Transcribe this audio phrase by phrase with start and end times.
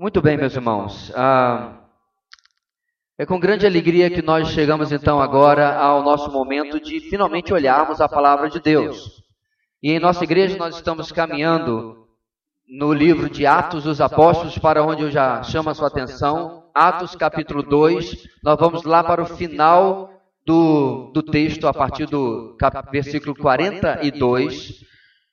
[0.00, 1.12] Muito bem, meus irmãos.
[1.14, 1.74] Ah,
[3.18, 8.00] é com grande alegria que nós chegamos então agora ao nosso momento de finalmente olharmos
[8.00, 9.22] a palavra de Deus.
[9.82, 12.08] E em nossa igreja nós estamos caminhando
[12.66, 16.70] no livro de Atos dos Apóstolos, para onde eu já chamo a sua atenção.
[16.74, 20.14] Atos capítulo 2, nós vamos lá para o final
[20.46, 24.82] do, do texto, a partir do cap, versículo 42,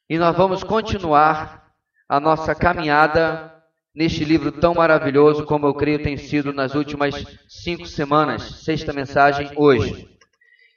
[0.09, 1.71] e nós vamos continuar
[2.09, 3.57] a nossa caminhada
[3.98, 7.16] neste livro tão maravilhoso, como eu creio tem sido nas últimas
[7.48, 10.08] cinco semanas, sexta mensagem hoje.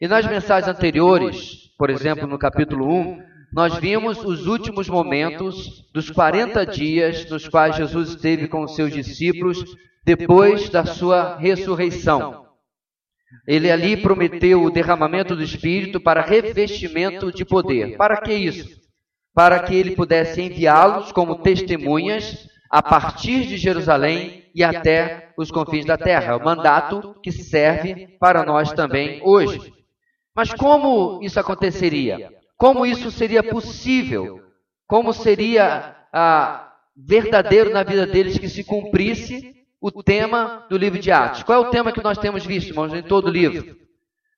[0.01, 3.23] E nas mensagens anteriores, por exemplo, no capítulo 1,
[3.53, 8.91] nós vimos os últimos momentos dos 40 dias nos quais Jesus esteve com os seus
[8.91, 9.63] discípulos
[10.03, 12.47] depois da sua ressurreição.
[13.47, 17.99] Ele ali prometeu o derramamento do Espírito para revestimento de poder.
[17.99, 18.81] Para que isso?
[19.35, 25.85] Para que ele pudesse enviá-los como testemunhas a partir de Jerusalém e até os confins
[25.85, 26.33] da terra.
[26.33, 29.73] É o mandato que serve para nós também hoje.
[30.35, 32.31] Mas como isso aconteceria?
[32.57, 34.41] Como isso seria possível?
[34.87, 41.11] Como seria ah, verdadeiro na vida deles que se cumprisse o tema do livro de
[41.11, 41.43] Atos?
[41.43, 43.77] Qual é o tema que nós temos visto, irmãos, em todo o livro?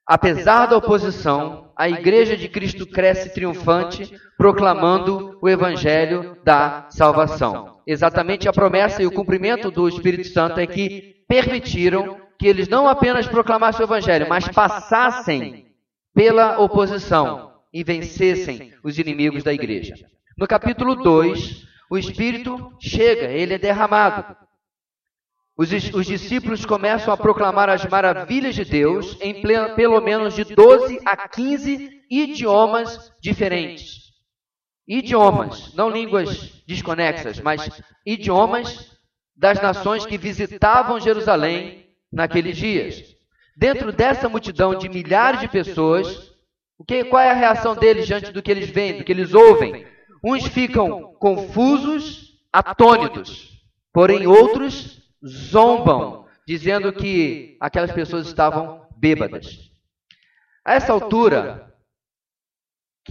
[0.07, 7.81] Apesar da oposição, a Igreja de Cristo cresce triunfante, proclamando o Evangelho da salvação.
[7.87, 12.89] Exatamente a promessa e o cumprimento do Espírito Santo é que permitiram que eles não
[12.89, 15.67] apenas proclamassem o Evangelho, mas passassem
[16.15, 19.95] pela oposição e vencessem os inimigos da igreja.
[20.37, 24.37] No capítulo 2, o Espírito chega, ele é derramado.
[25.57, 30.45] Os, os, discípulos começam a proclamar as maravilhas de Deus em pleno, pelo menos de
[30.45, 34.03] 12 a 15 idiomas diferentes.
[34.89, 38.99] Idiomas, não línguas desconexas, mas idiomas
[39.37, 43.15] das nações que visitavam Jerusalém naqueles dias.
[43.55, 46.33] Dentro dessa multidão de milhares de pessoas,
[46.79, 49.35] o que, qual é a reação deles diante do que eles veem, do que eles
[49.35, 49.87] ouvem?
[50.25, 53.63] Uns ficam confusos, atônitos,
[53.93, 59.71] porém outros zombam, dizendo que aquelas pessoas estavam bêbadas.
[60.65, 61.73] A essa altura,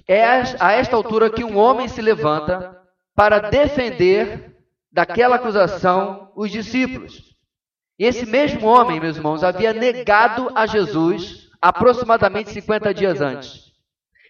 [0.08, 0.24] é
[0.60, 2.78] a esta altura que um homem se levanta
[3.16, 4.58] para defender
[4.92, 7.36] daquela acusação os discípulos.
[8.00, 13.72] E esse mesmo homem, meus irmãos, havia negado a Jesus aproximadamente 50 dias antes.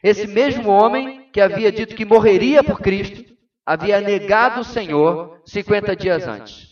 [0.03, 3.23] Esse mesmo homem que havia dito que morreria por Cristo,
[3.65, 6.70] havia negado o Senhor 50 dias antes.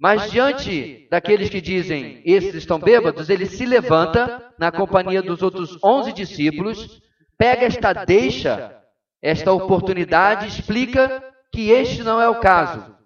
[0.00, 5.76] Mas diante daqueles que dizem, esses estão bêbados, ele se levanta na companhia dos outros
[5.82, 7.02] onze discípulos,
[7.36, 8.80] pega esta deixa,
[9.20, 11.22] esta oportunidade, explica
[11.52, 12.96] que este não é o caso.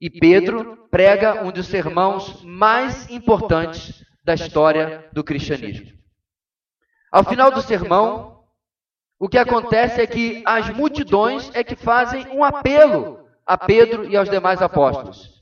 [0.00, 5.90] E Pedro prega um dos sermãos mais importantes da história do cristianismo.
[7.10, 8.44] Ao final do sermão,
[9.18, 14.16] o que acontece é que as multidões é que fazem um apelo a Pedro e
[14.16, 15.37] aos demais apóstolos.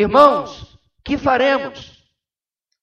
[0.00, 2.10] Irmãos, que faremos?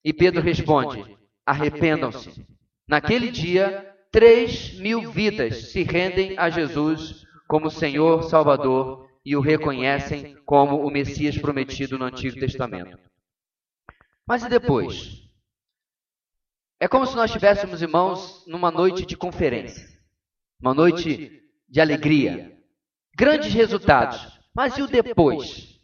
[0.03, 2.45] E Pedro responde: arrependam-se.
[2.87, 10.37] Naquele dia, três mil vidas se rendem a Jesus como Senhor Salvador e o reconhecem
[10.45, 12.99] como o Messias prometido no Antigo Testamento.
[14.27, 15.27] Mas e depois?
[16.79, 19.99] É como se nós estivéssemos, irmãos, numa noite de conferência,
[20.61, 22.55] uma noite de alegria,
[23.17, 24.39] grandes resultados.
[24.53, 25.76] Mas e o depois?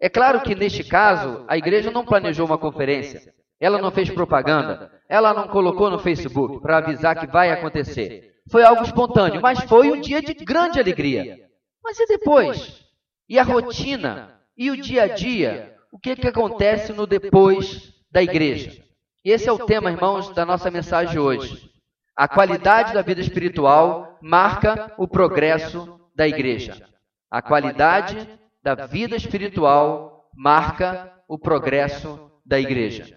[0.00, 4.90] É claro que neste caso, a igreja não planejou uma conferência, ela não fez propaganda,
[5.08, 8.34] ela não colocou no Facebook para avisar que vai acontecer.
[8.50, 11.38] Foi algo espontâneo, mas foi um dia de grande alegria.
[11.82, 12.84] Mas e depois?
[13.28, 14.40] E a rotina?
[14.56, 15.76] E o dia a dia?
[15.90, 18.82] O que, que acontece no depois da igreja?
[19.24, 21.70] Esse é o tema, irmãos, da nossa mensagem hoje.
[22.16, 26.86] A qualidade da vida espiritual marca o progresso da igreja.
[27.30, 28.28] A qualidade
[28.64, 33.14] da vida espiritual marca o progresso da igreja.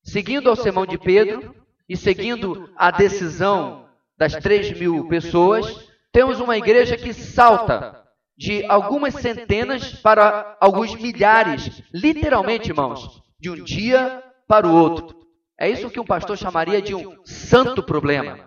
[0.00, 1.56] Seguindo ao sermão de Pedro
[1.88, 8.00] e seguindo a decisão das três mil pessoas, temos uma igreja que salta
[8.38, 15.16] de algumas centenas para alguns milhares, literalmente, irmãos, de um dia para o outro.
[15.58, 18.38] É isso que um pastor chamaria de um santo problema.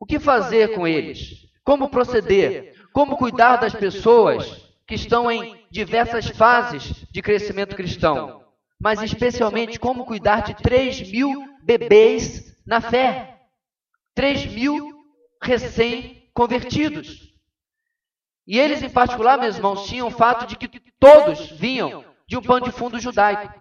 [0.00, 1.46] O que fazer com eles?
[1.62, 2.74] Como proceder?
[2.90, 8.44] Como cuidar das pessoas que estão em diversas fases de crescimento cristão,
[8.80, 11.30] mas especialmente como cuidar de 3 mil
[11.62, 13.40] bebês na fé,
[14.14, 14.92] 3 mil
[15.42, 17.32] recém-convertidos.
[18.46, 22.42] E eles, em particular, meus irmãos, tinham o fato de que todos vinham de um
[22.42, 23.52] pano de fundo judaico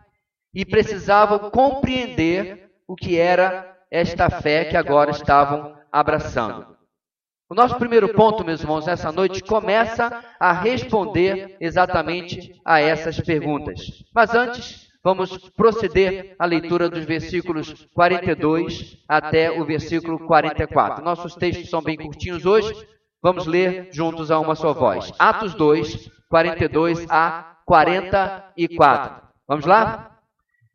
[0.53, 6.72] e precisavam compreender o que era esta fé que agora estavam abraçando.
[7.50, 14.04] O nosso primeiro ponto, meus irmãos, nessa noite começa a responder exatamente a essas perguntas.
[14.13, 21.04] Mas antes, vamos proceder à leitura dos versículos 42 até o versículo 44.
[21.04, 22.74] Nossos textos são bem curtinhos hoje,
[23.22, 25.12] vamos ler juntos a uma só voz.
[25.19, 29.28] Atos 2, 42 a 44.
[29.48, 30.18] Vamos lá?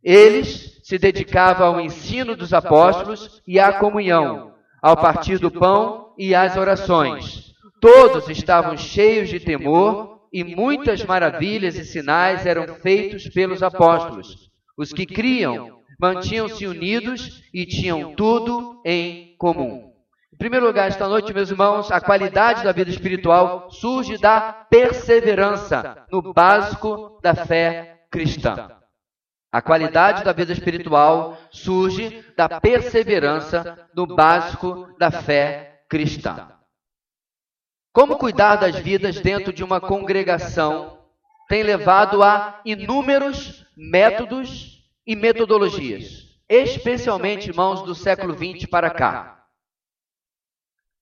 [0.03, 6.35] Eles se dedicavam ao ensino dos apóstolos e à comunhão, ao partir do pão e
[6.35, 7.53] às orações.
[7.81, 14.51] Todos estavam cheios de temor e muitas maravilhas e sinais eram feitos pelos apóstolos.
[14.77, 19.93] Os que criam mantinham-se unidos e tinham tudo em comum.
[20.33, 26.07] Em primeiro lugar, esta noite, meus irmãos, a qualidade da vida espiritual surge da perseverança
[26.13, 28.78] no básico da fé cristã.
[29.51, 36.53] A qualidade da vida espiritual surge da perseverança no básico da fé cristã.
[37.93, 40.99] Como cuidar das vidas dentro de uma congregação
[41.49, 49.47] tem levado a inúmeros métodos e metodologias, especialmente, irmãos, do século XX para cá.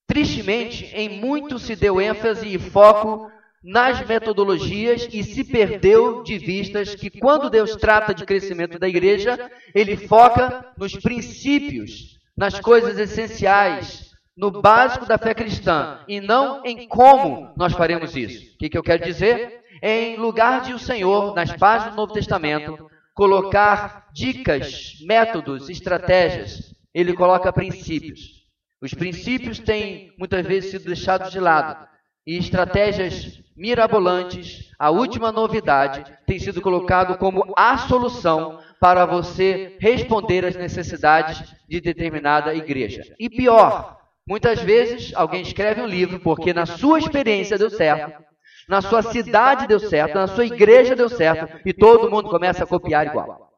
[0.07, 3.29] Tristemente, em muito se deu ênfase e foco
[3.67, 9.51] nas metodologias e se perdeu de vistas que quando Deus trata de crescimento da igreja,
[9.75, 16.87] ele foca nos princípios, nas coisas essenciais, no básico da fé cristã e não em
[16.87, 18.55] como nós faremos isso.
[18.55, 19.63] O que, que eu quero dizer?
[19.83, 27.15] Em lugar de o Senhor, nas páginas do Novo Testamento, colocar dicas, métodos, estratégias, ele
[27.15, 28.45] coloca princípios.
[28.81, 31.96] Os princípios têm muitas vezes sido deixados de lado
[32.27, 40.45] e estratégias mirabolantes, a última novidade, tem sido colocado como a solução para você responder
[40.45, 43.03] às necessidades de determinada igreja.
[43.19, 48.23] E pior, muitas vezes alguém escreve um livro porque na sua experiência deu certo,
[48.69, 52.67] na sua cidade deu certo, na sua igreja deu certo e todo mundo começa a
[52.67, 53.53] copiar igual.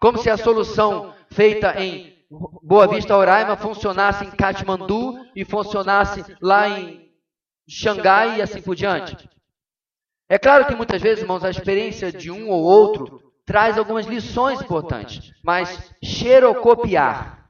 [0.00, 2.16] Como se a solução feita em
[2.62, 7.05] Boa Vista Roraima funcionasse em Katmandu e funcionasse lá em
[7.68, 9.28] Xangai e assim por diante.
[10.28, 14.60] É claro que muitas vezes, irmãos, a experiência de um ou outro traz algumas lições
[14.60, 17.48] importantes, mas xerocopiar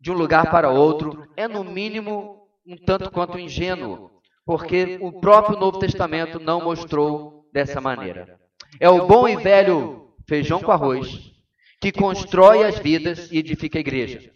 [0.00, 4.10] de um lugar para outro é, no mínimo, um tanto quanto ingênuo,
[4.44, 8.38] porque o próprio Novo Testamento não mostrou dessa maneira.
[8.80, 11.32] É o bom e velho feijão com arroz
[11.80, 14.32] que constrói as vidas e edifica a igreja.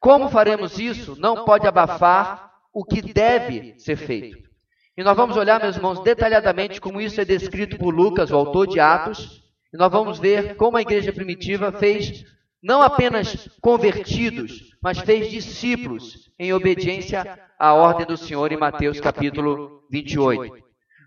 [0.00, 4.36] Como faremos isso não pode abafar o que deve ser feito.
[4.94, 8.66] E nós vamos olhar, meus irmãos, detalhadamente como isso é descrito por Lucas, o autor
[8.66, 9.42] de Atos,
[9.72, 12.26] e nós vamos ver como a igreja primitiva fez
[12.62, 19.86] não apenas convertidos, mas fez discípulos em obediência à ordem do Senhor em Mateus capítulo
[19.90, 20.62] 28.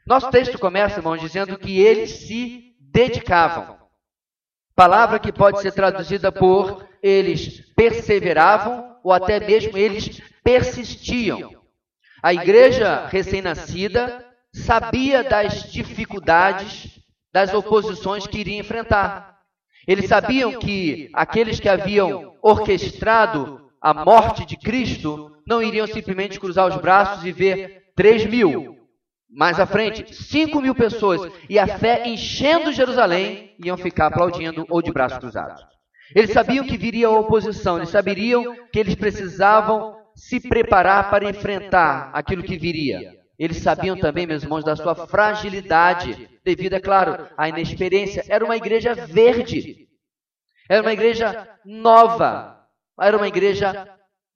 [0.08, 3.78] Nosso texto começa, irmãos, dizendo que eles se dedicavam.
[4.76, 11.59] Palavra que pode ser traduzida por eles perseveravam ou até mesmo eles persistiam.
[12.22, 17.00] A igreja recém-nascida sabia das dificuldades,
[17.32, 19.38] das oposições que iria enfrentar.
[19.88, 26.68] Eles sabiam que aqueles que haviam orquestrado a morte de Cristo não iriam simplesmente cruzar
[26.68, 28.78] os braços e ver 3 mil.
[29.30, 34.82] Mais à frente, 5 mil pessoas e a fé enchendo Jerusalém iam ficar aplaudindo ou
[34.82, 35.62] de braços cruzados.
[36.16, 42.12] Eles sabiam que viria a oposição, eles sabiam que eles precisavam se preparar para enfrentar
[42.14, 43.18] aquilo que viria.
[43.38, 48.24] Eles sabiam também, meus irmãos, da sua fragilidade, devido, é claro, à inexperiência.
[48.28, 49.88] Era uma igreja verde,
[50.70, 52.68] era uma igreja nova,
[53.00, 53.88] era uma igreja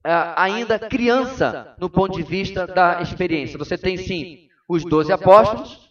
[0.06, 3.60] uh, ainda criança no ponto de vista da experiência.
[3.60, 5.83] Você tem sim os doze apóstolos,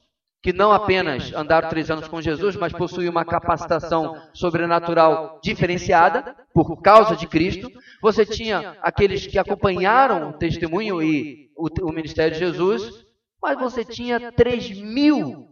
[0.43, 6.83] que não apenas andaram três anos com Jesus, mas possuíam uma capacitação sobrenatural diferenciada por
[6.83, 7.71] causa de Cristo.
[8.03, 13.07] Você tinha aqueles que acompanharam o testemunho e o, o ministério de Jesus,
[13.41, 15.49] mas você tinha três mil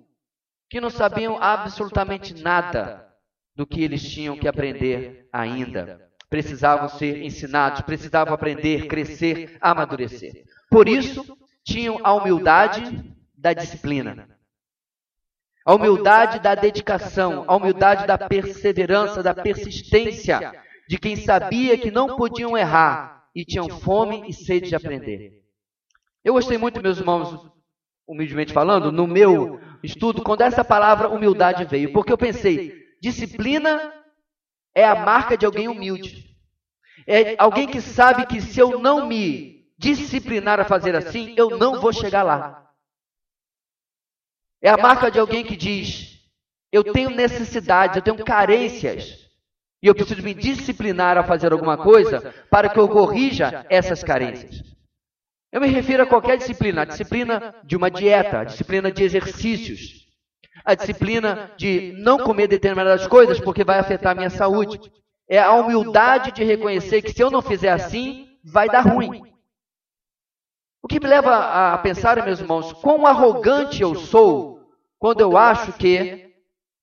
[0.69, 3.07] que não sabiam absolutamente nada
[3.55, 6.11] do que eles tinham que aprender ainda.
[6.29, 10.45] Precisavam ser ensinados, precisavam aprender, crescer, amadurecer.
[10.69, 14.29] Por isso, tinham a humildade da disciplina
[15.65, 20.53] a humildade da dedicação, a humildade da perseverança, da persistência,
[20.89, 25.41] de quem sabia que não podiam errar e tinham fome e sede de aprender.
[26.25, 27.51] Eu gostei muito, meus irmãos,
[28.07, 33.93] humildemente falando, no meu estudo, quando essa palavra humildade veio, porque eu pensei, disciplina
[34.75, 36.31] é a marca de alguém humilde.
[37.07, 41.81] É alguém que sabe que se eu não me disciplinar a fazer assim, eu não
[41.81, 42.70] vou chegar lá.
[44.63, 46.21] É a marca de alguém que diz:
[46.73, 49.29] eu tenho necessidades, eu tenho carências,
[49.83, 54.63] e eu preciso me disciplinar a fazer alguma coisa para que eu corrija essas carências.
[55.53, 60.07] Eu me refiro a qualquer disciplina, a disciplina de uma dieta, a disciplina de exercícios,
[60.65, 64.79] a disciplina de não comer determinadas coisas porque vai afetar a minha saúde.
[65.29, 69.23] É a humildade de reconhecer que se eu não fizer assim, vai dar ruim.
[70.83, 74.50] O que me leva a pensar, meus irmãos, quão arrogante eu sou
[75.01, 76.31] quando eu acho que,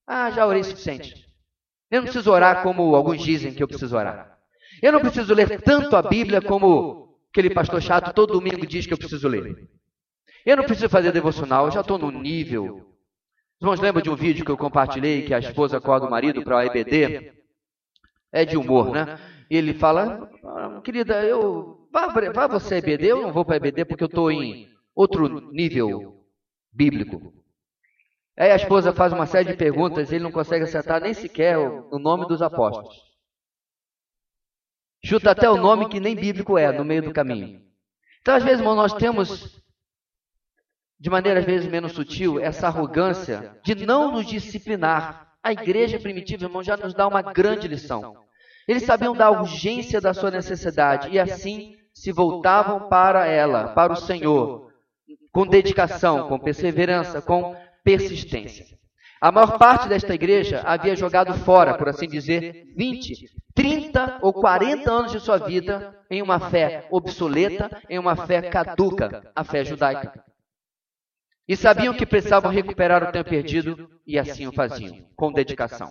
[0.08, 1.28] ah, já orei o suficiente.
[1.90, 4.40] Eu não preciso orar como alguns dizem que eu preciso orar.
[4.82, 8.94] Eu não preciso ler tanto a Bíblia como aquele pastor chato todo domingo diz que
[8.94, 9.70] eu preciso ler.
[10.44, 12.78] Eu não preciso fazer devocional, eu já estou no nível.
[13.60, 16.42] Os irmãos lembram de um vídeo que eu compartilhei que a esposa acorda o marido
[16.42, 17.34] para o EBD?
[18.32, 19.20] É de humor, né?
[19.50, 23.58] E ele fala, ah, querida, eu vá, vá você EBD, eu não vou para a
[23.58, 26.26] EBD porque eu estou em outro nível
[26.74, 27.32] bíblico.
[28.38, 31.58] Aí a esposa faz uma série de perguntas e ele não consegue acertar nem sequer
[31.58, 32.96] o nome dos apóstolos.
[35.04, 37.62] Chuta até o nome que nem bíblico é, no meio do caminho.
[38.22, 39.60] Então, às vezes, irmão, nós temos,
[41.00, 45.26] de maneira às vezes menos sutil, essa arrogância de não nos disciplinar.
[45.42, 48.18] A igreja primitiva, irmão, já nos dá uma grande lição.
[48.68, 53.96] Eles sabiam da urgência da sua necessidade e assim se voltavam para ela, para o
[53.96, 54.74] Senhor,
[55.32, 57.56] com dedicação, com perseverança, com
[57.88, 58.66] persistência.
[59.22, 64.92] A maior parte desta igreja havia jogado fora, por assim dizer, 20, 30 ou 40
[64.92, 70.22] anos de sua vida em uma fé obsoleta, em uma fé caduca, a fé judaica.
[71.48, 75.90] E sabiam que precisavam recuperar o tempo perdido e assim o faziam, com dedicação.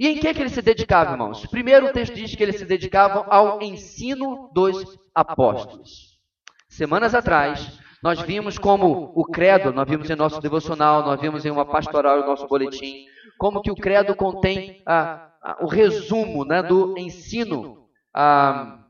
[0.00, 1.46] E em que, é que eles se dedicavam, irmãos?
[1.46, 6.18] Primeiro, o texto diz que eles se dedicavam ao ensino dos apóstolos.
[6.68, 11.50] Semanas atrás, nós vimos como o credo, nós vimos em nosso devocional, nós vimos em
[11.50, 13.04] uma pastoral em nosso boletim,
[13.38, 14.82] como que o credo contém
[15.60, 18.84] o resumo né, do ensino a,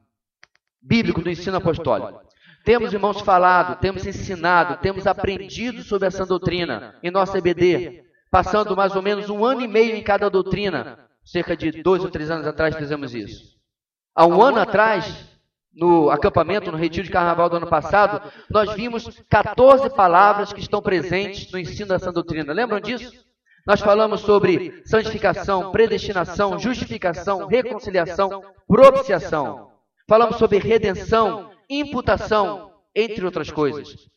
[0.82, 2.20] bíblico, do ensino apostólico.
[2.64, 8.94] Temos, irmãos, falado, temos ensinado, temos aprendido sobre essa doutrina em nossa EBD, passando mais
[8.94, 10.98] ou menos um ano e meio em cada doutrina.
[11.24, 13.58] Cerca de dois ou três anos atrás fizemos isso.
[14.14, 15.29] Há um ano atrás,
[15.72, 20.82] no acampamento, no retiro de carnaval do ano passado, nós vimos 14 palavras que estão
[20.82, 22.52] presentes no ensino dessa doutrina.
[22.52, 23.12] Lembram disso?
[23.66, 29.70] Nós falamos sobre santificação, predestinação, justificação, reconciliação, propiciação.
[30.08, 34.08] Falamos sobre redenção, imputação, entre outras coisas.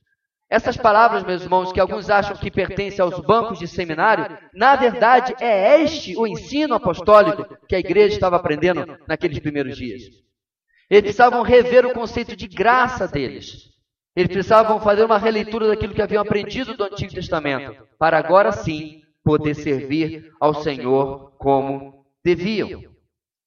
[0.50, 5.36] Essas palavras, meus irmãos, que alguns acham que pertencem aos bancos de seminário, na verdade
[5.40, 10.04] é este o ensino apostólico que a igreja estava aprendendo naqueles primeiros dias.
[10.94, 13.72] Eles precisavam rever o conceito de graça deles.
[14.16, 19.02] Eles precisavam fazer uma releitura daquilo que haviam aprendido do Antigo Testamento, para agora sim
[19.24, 22.84] poder servir ao Senhor como deviam.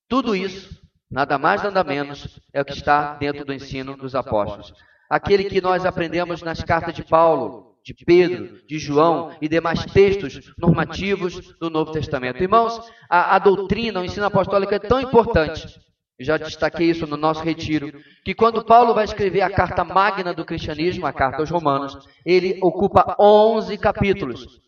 [0.09, 4.75] Tudo isso, nada mais nada menos, é o que está dentro do ensino dos apóstolos.
[5.09, 10.53] Aquele que nós aprendemos nas cartas de Paulo, de Pedro, de João e demais textos
[10.59, 12.43] normativos do Novo Testamento.
[12.43, 15.86] Irmãos, a, a doutrina, o ensino apostólico é tão importante
[16.19, 17.93] já destaquei isso no nosso retiro,
[18.25, 22.59] que quando Paulo vai escrever a carta magna do cristianismo, a carta aos Romanos, ele
[22.63, 24.61] ocupa 11 capítulos,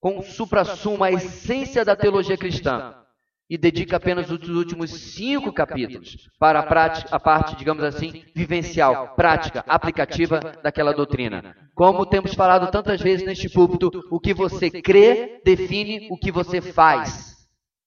[0.00, 2.94] com supra-sumo a essência da teologia cristã,
[3.48, 9.14] e dedica apenas os últimos cinco capítulos para a, prática, a parte, digamos assim, vivencial,
[9.14, 11.54] prática, aplicativa daquela doutrina.
[11.74, 16.60] Como temos falado tantas vezes neste púlpito, o que você crê define o que você
[16.60, 17.34] faz.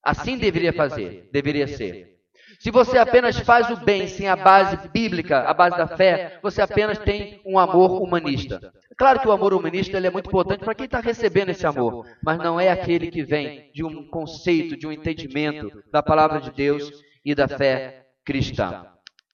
[0.04, 2.17] Assim deveria fazer, deveria ser.
[2.60, 6.62] Se você apenas faz o bem sem a base bíblica, a base da fé, você
[6.62, 8.74] apenas tem um amor humanista.
[8.98, 12.08] Claro que o amor humanista ele é muito importante para quem está recebendo esse amor,
[12.24, 16.52] mas não é aquele que vem de um conceito, de um entendimento da palavra de
[16.52, 16.90] Deus
[17.24, 18.88] e da fé cristã.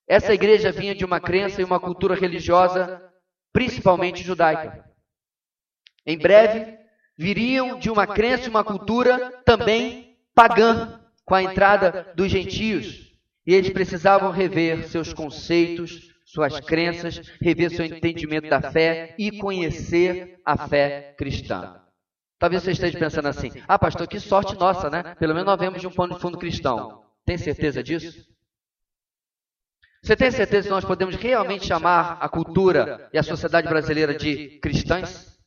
[0.05, 3.01] Essa igreja vinha de uma crença e uma cultura religiosa,
[3.53, 4.83] principalmente judaica.
[6.05, 6.77] Em breve,
[7.17, 13.12] viriam de uma crença e uma cultura também pagã, com a entrada dos gentios.
[13.45, 20.39] E eles precisavam rever seus conceitos, suas crenças, rever seu entendimento da fé e conhecer
[20.45, 21.79] a fé cristã.
[22.39, 25.15] Talvez você esteja pensando assim: ah, pastor, que sorte nossa, né?
[25.15, 27.03] Pelo menos nós vemos de um pano de fundo cristão.
[27.25, 28.25] Tem certeza disso?
[30.01, 34.59] Você tem certeza que nós podemos realmente chamar a cultura e a sociedade brasileira de
[34.59, 35.39] cristãs?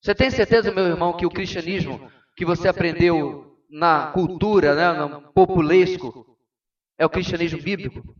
[0.00, 5.32] Você tem certeza, meu irmão, que o cristianismo que você aprendeu na cultura, né, no
[5.32, 6.36] populesco,
[6.96, 8.14] é o cristianismo bíblico?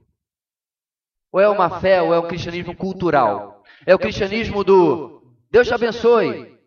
[1.33, 3.63] Ou é uma fé, ou é um cristianismo cultural?
[3.87, 6.59] É o cristianismo do Deus te abençoe,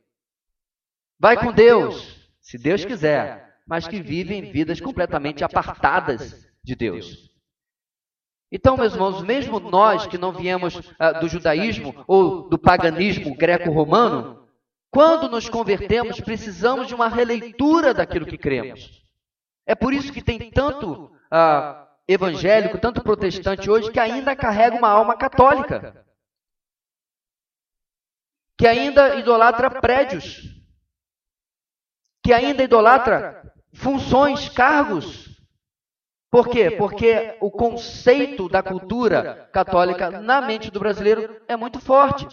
[1.20, 7.32] vai com Deus, se Deus quiser, mas que vivem vidas completamente apartadas de Deus.
[8.52, 14.41] Então, meus irmãos, mesmo nós que não viemos uh, do judaísmo ou do paganismo greco-romano,
[14.92, 19.02] quando nos convertemos, precisamos de uma releitura daquilo que cremos.
[19.66, 24.90] É por isso que tem tanto uh, evangélico, tanto protestante hoje, que ainda carrega uma
[24.90, 26.06] alma católica.
[28.58, 30.42] Que ainda idolatra prédios.
[32.22, 35.30] Que ainda idolatra funções, cargos.
[36.30, 36.72] Por quê?
[36.72, 42.28] Porque o conceito da cultura católica na mente do brasileiro é muito forte.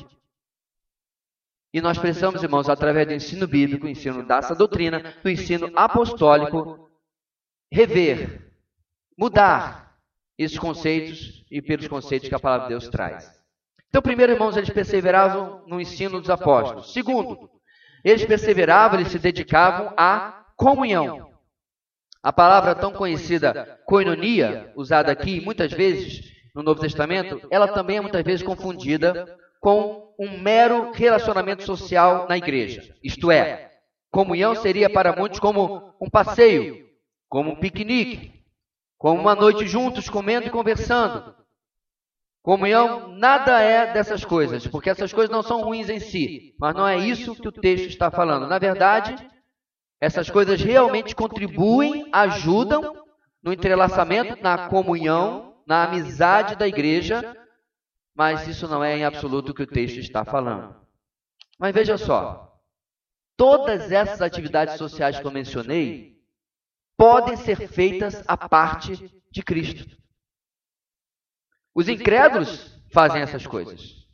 [1.78, 6.90] E nós precisamos, irmãos, através do ensino bíblico, ensino dessa doutrina, do ensino apostólico,
[7.73, 8.50] rever,
[9.16, 9.94] mudar
[10.37, 13.30] esses conceitos e pelos conceitos que a palavra de Deus traz.
[13.88, 16.92] Então, primeiro, irmãos, eles perseveravam no ensino dos apóstolos.
[16.92, 17.49] Segundo,
[18.04, 21.30] eles perseveravam, eles se dedicavam à comunhão.
[22.20, 28.00] A palavra tão conhecida koinonia, usada aqui muitas vezes no Novo Testamento, ela também é
[28.00, 32.95] muitas vezes confundida com um mero relacionamento social na igreja.
[33.03, 33.71] Isto é,
[34.11, 36.87] comunhão seria para muitos como um passeio,
[37.29, 38.33] como um piquenique,
[38.97, 41.35] como uma noite juntos comendo e conversando.
[42.43, 46.87] Comunhão nada é dessas coisas, porque essas coisas não são ruins em si, mas não
[46.87, 48.47] é isso que o texto está falando.
[48.47, 49.15] Na verdade,
[50.00, 52.95] essas coisas realmente contribuem, ajudam
[53.43, 57.37] no entrelaçamento, na comunhão, na amizade da igreja,
[58.18, 60.75] mas isso não é em absoluto o que o texto está falando.
[61.56, 62.60] Mas veja só,
[63.37, 66.20] todas essas atividades sociais que eu mencionei
[66.96, 69.96] podem ser feitas à parte de Cristo.
[71.72, 74.09] Os incrédulos fazem essas coisas.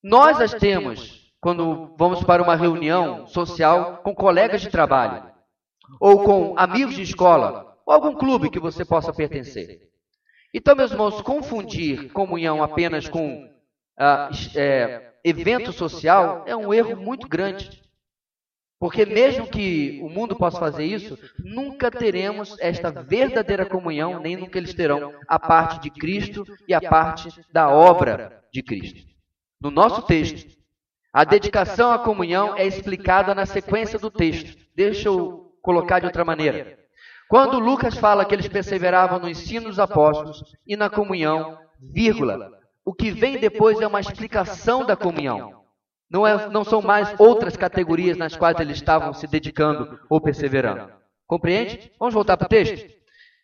[0.00, 5.28] Nós as temos quando vamos para uma reunião social com colegas de trabalho,
[5.98, 9.87] ou com amigos de escola, ou algum clube que você possa pertencer.
[10.52, 13.48] Então, meus irmãos, confundir comunhão apenas com
[13.98, 17.82] ah, é, evento social é um erro muito grande.
[18.80, 24.56] Porque mesmo que o mundo possa fazer isso, nunca teremos esta verdadeira comunhão, nem nunca
[24.56, 29.00] eles terão a parte de Cristo e a parte da obra de Cristo.
[29.60, 30.56] No nosso texto,
[31.12, 34.56] a dedicação à comunhão é explicada na sequência do texto.
[34.76, 36.78] Deixa eu colocar de outra maneira.
[37.28, 42.50] Quando Lucas fala que eles perseveravam no ensino dos apóstolos e na comunhão, vírgula,
[42.84, 45.62] o que vem depois é uma explicação da comunhão.
[46.10, 50.90] Não, é, não são mais outras categorias nas quais eles estavam se dedicando ou perseverando.
[51.26, 51.92] Compreende?
[51.98, 52.90] Vamos voltar para o texto?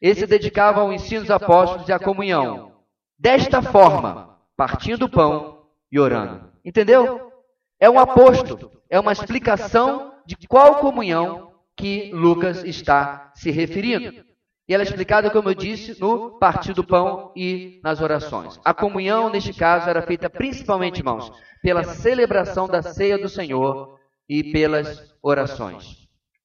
[0.00, 2.72] Eles se dedicavam ao ensino dos apóstolos e à comunhão.
[3.18, 6.50] Desta forma, partindo o pão e orando.
[6.64, 7.30] Entendeu?
[7.78, 14.24] É um aposto, é uma explicação de qual comunhão que Lucas está se referindo.
[14.66, 18.58] E ela é explicada, como eu disse, no partir do pão e nas orações.
[18.64, 21.30] A comunhão, neste caso, era feita principalmente, irmãos,
[21.62, 26.04] pela celebração da ceia do Senhor e pelas orações.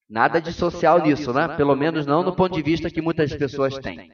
[0.09, 1.47] Nada de social nisso, né?
[1.55, 4.09] Pelo menos não no ponto de vista que muitas pessoas têm.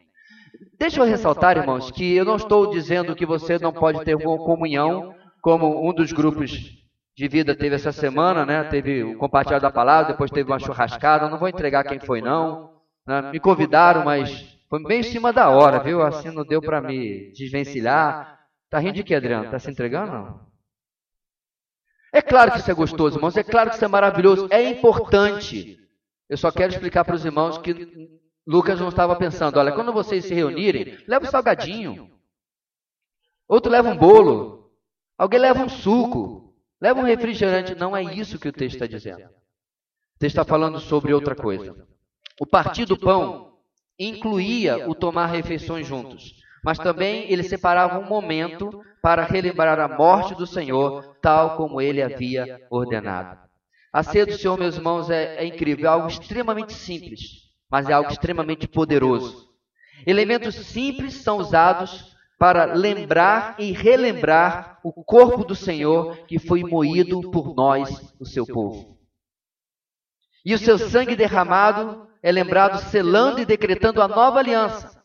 [0.77, 5.15] Deixa eu ressaltar, irmãos, que eu não estou dizendo que você não pode ter comunhão
[5.41, 6.84] como um dos grupos
[7.15, 8.63] de vida teve essa semana, né?
[8.65, 11.29] Teve o compartilhado da palavra, depois teve uma churrascada.
[11.29, 12.81] Não vou entregar quem foi, não.
[13.07, 13.31] Né?
[13.31, 16.01] Me convidaram, mas foi bem em cima da hora, viu?
[16.01, 18.39] Assim não deu para me desvencilhar.
[18.69, 19.49] Tá rindo de que, Adriano?
[19.49, 20.45] Tá se entregando, não?
[22.11, 23.37] É claro que isso é gostoso, irmãos.
[23.37, 24.47] É claro que isso é maravilhoso.
[24.51, 25.77] É importante.
[26.29, 28.09] Eu só quero explicar para os irmãos que
[28.45, 29.57] Lucas não estava pensando.
[29.57, 32.09] Olha, quando vocês se reunirem, leva um salgadinho.
[33.47, 34.71] Outro leva um bolo.
[35.17, 36.44] Alguém leva um suco.
[36.81, 37.75] Leva um refrigerante.
[37.75, 39.23] Não é isso que o texto está dizendo.
[39.23, 41.75] O texto está falando sobre outra coisa.
[42.39, 43.57] O partir do pão
[43.97, 50.35] incluía o tomar refeições juntos, mas também ele separava um momento para relembrar a morte
[50.35, 53.39] do Senhor, tal como ele havia ordenado.
[53.93, 57.21] A ceia do Senhor, meus irmãos, é, é incrível, é algo extremamente simples,
[57.69, 59.49] mas é algo extremamente poderoso.
[60.05, 67.31] Elementos simples são usados para lembrar e relembrar o corpo do Senhor que foi moído
[67.31, 68.97] por nós, o seu povo.
[70.45, 75.03] E o seu sangue derramado é lembrado selando e decretando a nova aliança.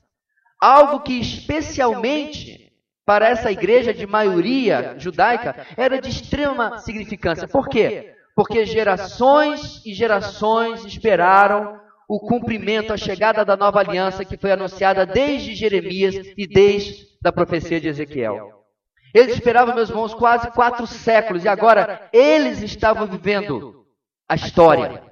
[0.60, 2.72] Algo que especialmente
[3.06, 7.48] para essa igreja de maioria judaica era de extrema significância.
[7.48, 8.14] Por quê?
[8.40, 15.04] porque gerações e gerações esperaram o cumprimento, a chegada da nova aliança que foi anunciada
[15.04, 18.64] desde Jeremias e desde a profecia de Ezequiel.
[19.12, 23.84] Eles esperavam, meus irmãos, quase quatro séculos e agora eles estavam vivendo
[24.28, 25.02] a história.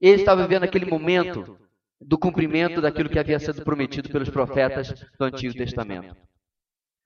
[0.00, 1.56] Eles estavam vivendo aquele momento
[2.00, 6.14] do cumprimento daquilo que havia sido prometido pelos profetas do Antigo Testamento.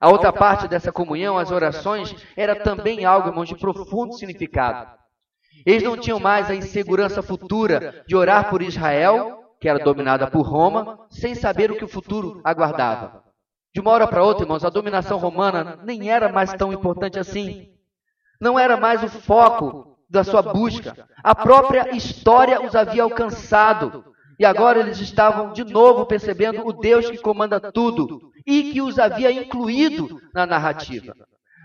[0.01, 4.97] A outra parte dessa comunhão, as orações, era também algo, irmãos, de profundo significado.
[5.65, 10.41] Eles não tinham mais a insegurança futura de orar por Israel, que era dominada por
[10.41, 13.28] Roma, sem saber o que o futuro aguardava.
[13.73, 17.69] De uma hora para outra, irmãos, a dominação romana nem era mais tão importante assim.
[18.41, 21.07] Não era mais o foco da sua busca.
[21.23, 24.05] A própria história os havia alcançado.
[24.39, 28.97] E agora eles estavam de novo percebendo o Deus que comanda tudo e que os
[28.97, 31.13] havia incluído na narrativa.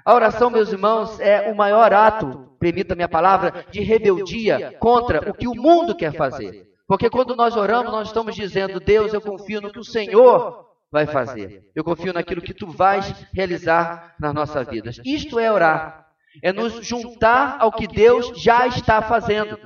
[0.05, 5.33] A oração, meus irmãos, é o maior ato, permita minha palavra, de rebeldia contra o
[5.33, 6.67] que o mundo quer fazer.
[6.87, 10.64] Porque quando nós oramos, nós estamos dizendo: Deus, eu confio no que o Senhor
[10.95, 11.69] vai fazer.
[11.75, 15.01] Eu confio naquilo que tu vais realizar nas nossas vidas.
[15.05, 16.07] Isto é orar.
[16.41, 19.59] É nos juntar ao que Deus já está fazendo.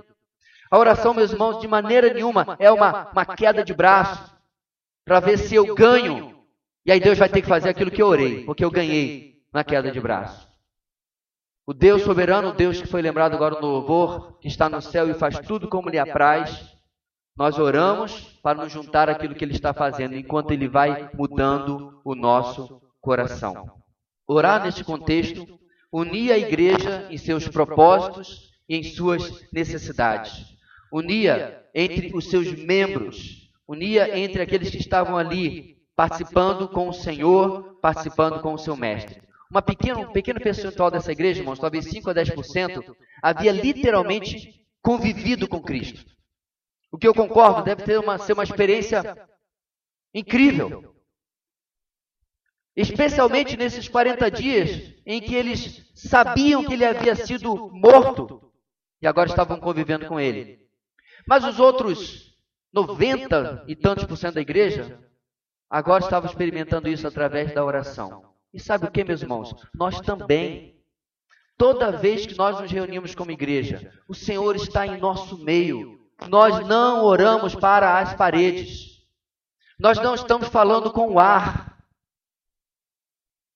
[0.71, 4.35] A oração, meus irmãos, de maneira nenhuma é uma, uma queda de braço
[5.05, 6.35] para ver se eu ganho.
[6.87, 9.63] E aí Deus vai ter que fazer aquilo que eu orei, porque eu ganhei na
[9.63, 10.49] queda de braço.
[11.67, 15.11] O Deus soberano, o Deus que foi lembrado agora no louvor, que está no céu
[15.11, 16.78] e faz tudo como lhe apraz,
[17.39, 22.17] nós oramos para nos juntar àquilo que Ele está fazendo, enquanto Ele vai mudando o
[22.17, 23.71] nosso coração.
[24.27, 25.47] Orar neste contexto
[25.93, 30.47] unia a igreja em seus propósitos e em suas necessidades.
[30.93, 37.79] Unia entre os seus membros, unia entre aqueles que estavam ali participando com o Senhor,
[37.81, 39.23] participando com o seu mestre.
[39.49, 45.47] Uma pequena, um pequeno percentual dessa igreja, irmãos, talvez 5 a 10%, havia literalmente convivido
[45.47, 46.18] com Cristo.
[46.91, 49.29] O que eu concordo, deve ter uma, ser uma experiência
[50.15, 50.95] incrível.
[52.75, 58.53] Especialmente nesses 40 dias em que eles sabiam que ele havia sido morto
[59.03, 60.67] e agora estavam convivendo com ele.
[61.27, 62.37] Mas os outros
[62.73, 64.99] 90 e tantos por cento da igreja
[65.69, 68.33] agora estavam experimentando isso através da oração.
[68.53, 69.55] E sabe o que, meus irmãos?
[69.75, 70.77] Nós também.
[71.57, 75.98] Toda vez que nós nos reunimos como igreja, o Senhor está em nosso meio.
[76.27, 78.89] Nós não oramos para as paredes.
[79.79, 81.79] Nós não estamos falando com o ar.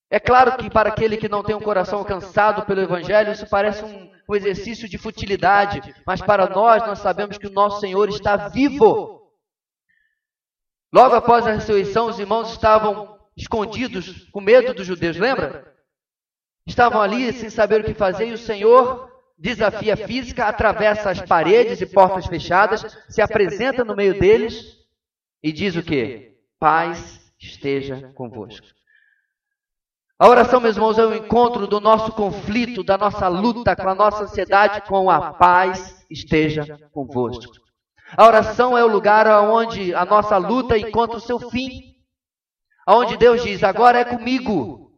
[0.09, 3.83] É claro que para aquele que não tem um coração alcançado pelo Evangelho, isso parece
[3.83, 8.49] um, um exercício de futilidade, mas para nós, nós sabemos que o nosso Senhor está
[8.49, 9.23] vivo.
[10.93, 15.75] Logo após a ressurreição, os irmãos estavam escondidos, com medo dos judeus, lembra?
[16.67, 19.12] Estavam ali sem saber o que fazer e o Senhor
[19.43, 24.79] desafia física, atravessa as paredes e portas fechadas, se apresenta no meio deles
[25.43, 26.37] e diz o que?
[26.61, 28.69] Paz esteja convosco.
[30.17, 33.95] A oração, meus irmãos, é o encontro do nosso conflito, da nossa luta com a
[33.97, 37.53] nossa ansiedade, com a paz esteja convosco.
[38.17, 41.97] A oração é o lugar onde a nossa luta encontra o seu fim.
[42.87, 44.92] Onde Deus diz, agora é comigo.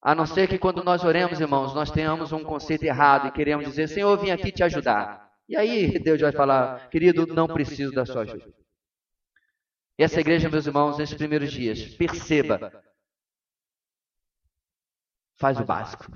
[0.00, 3.66] A não ser que quando nós oremos, irmãos, nós tenhamos um conceito errado e queremos
[3.66, 5.28] dizer, Senhor, eu vim aqui te ajudar.
[5.48, 8.52] E aí Deus vai falar, querido, não preciso da sua ajuda.
[9.98, 12.72] E essa igreja, meus irmãos, nesses primeiros dias, perceba,
[15.38, 16.06] faz o básico.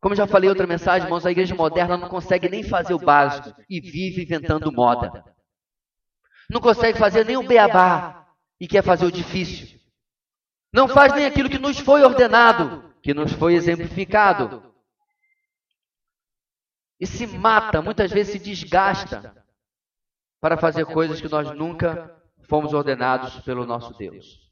[0.00, 2.98] Como já falei em outra mensagem, irmãos, a igreja moderna não consegue nem fazer o
[2.98, 5.22] básico e vive inventando moda
[6.50, 8.26] não consegue fazer nem o beabá
[8.60, 9.79] e quer fazer o difícil.
[10.72, 14.74] Não faz nem aquilo que nos foi ordenado, que nos foi exemplificado.
[16.98, 19.34] E se mata, muitas vezes se desgasta
[20.40, 22.16] para fazer coisas que nós nunca
[22.48, 24.50] fomos ordenados pelo nosso Deus.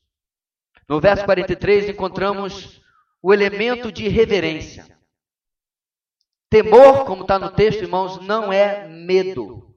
[0.88, 2.80] No verso 43 encontramos
[3.22, 4.98] o elemento de reverência.
[6.50, 9.76] Temor, como está no texto, irmãos, não é medo.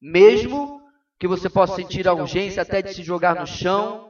[0.00, 0.82] Mesmo
[1.18, 4.07] que você possa sentir a urgência até de se jogar no chão,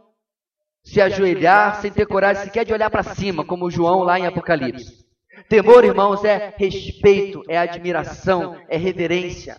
[0.84, 5.06] se ajoelhar, sem ter coragem sequer de olhar para cima, como João lá em Apocalipse.
[5.48, 9.56] Temor, irmãos, é respeito, é admiração, é reverência.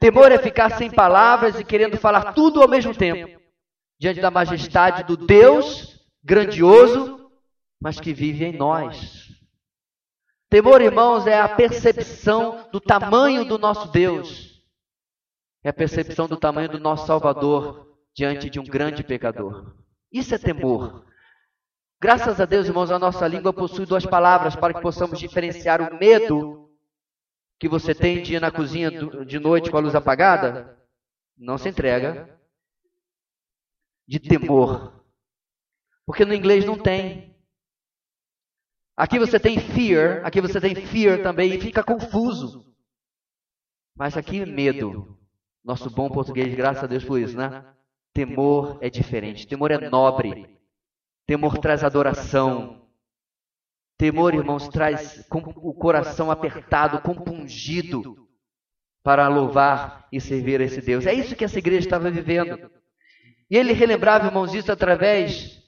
[0.00, 3.40] Temor é ficar sem palavras e querendo falar tudo ao mesmo tempo,
[3.98, 7.30] diante da majestade do Deus grandioso,
[7.80, 9.28] mas que vive em nós.
[10.48, 14.54] Temor, irmãos, é a percepção do tamanho do nosso Deus
[15.64, 19.74] é a percepção do tamanho do nosso Salvador diante de um grande pecador.
[20.14, 21.04] Isso é temor.
[22.00, 25.98] Graças a Deus, irmãos, a nossa língua possui duas palavras para que possamos diferenciar o
[25.98, 26.70] medo
[27.58, 28.92] que você tem de ir na cozinha
[29.24, 30.78] de noite com a luz apagada?
[31.36, 32.38] Não se entrega.
[34.06, 35.04] De temor.
[36.06, 37.34] Porque no inglês não tem.
[38.96, 42.72] Aqui você tem fear, aqui você tem fear também e fica confuso.
[43.96, 45.18] Mas aqui é medo.
[45.64, 47.74] Nosso bom português, graças a Deus por isso, né?
[48.14, 49.46] Temor é diferente.
[49.46, 50.56] Temor é nobre.
[51.26, 52.86] Temor traz adoração.
[53.98, 58.28] Temor, irmãos, traz o coração apertado, compungido
[59.02, 61.06] para louvar e servir a esse Deus.
[61.06, 62.70] É isso que essa igreja estava vivendo.
[63.50, 65.62] E ele relembrava, irmãos, isso através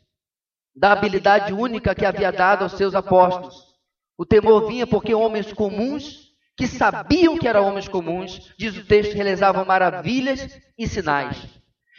[0.74, 3.74] da habilidade única que havia dado aos seus apóstolos.
[4.16, 9.14] O temor vinha porque homens comuns, que sabiam que eram homens comuns, diz o texto,
[9.14, 11.56] realizavam maravilhas e sinais.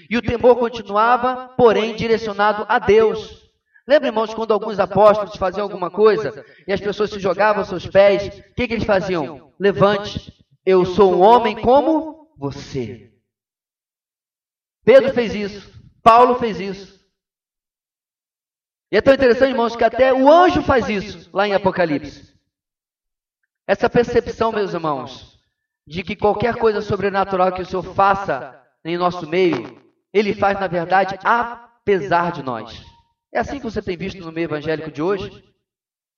[0.10, 3.48] E o temor continuava, porém, direcionado a Deus.
[3.88, 7.88] Lembra, irmãos, quando alguns apóstolos faziam alguma coisa e as pessoas se jogavam aos seus
[7.88, 9.54] pés, o que, que eles faziam?
[9.60, 10.34] Levante,
[10.66, 13.14] eu sou um homem como você.
[14.84, 15.72] Pedro fez isso,
[16.04, 16.98] Paulo fez isso.
[18.92, 22.34] E é tão interessante, irmãos, que até o anjo faz isso lá em Apocalipse.
[23.66, 25.38] Essa percepção, meus irmãos,
[25.86, 29.87] de que qualquer coisa sobrenatural que o Senhor faça em nosso meio,
[30.18, 32.84] Ele faz, na verdade, apesar de nós.
[33.32, 35.30] É assim que você tem visto no meio evangélico de hoje?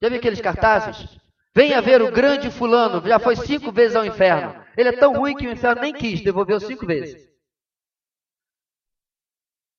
[0.01, 1.19] Já viu aqueles cartazes?
[1.53, 4.55] Venha ver o grande fulano, já foi cinco vezes ao inferno.
[4.77, 7.29] Ele é tão ruim que o inferno nem quis, devolveu cinco vezes.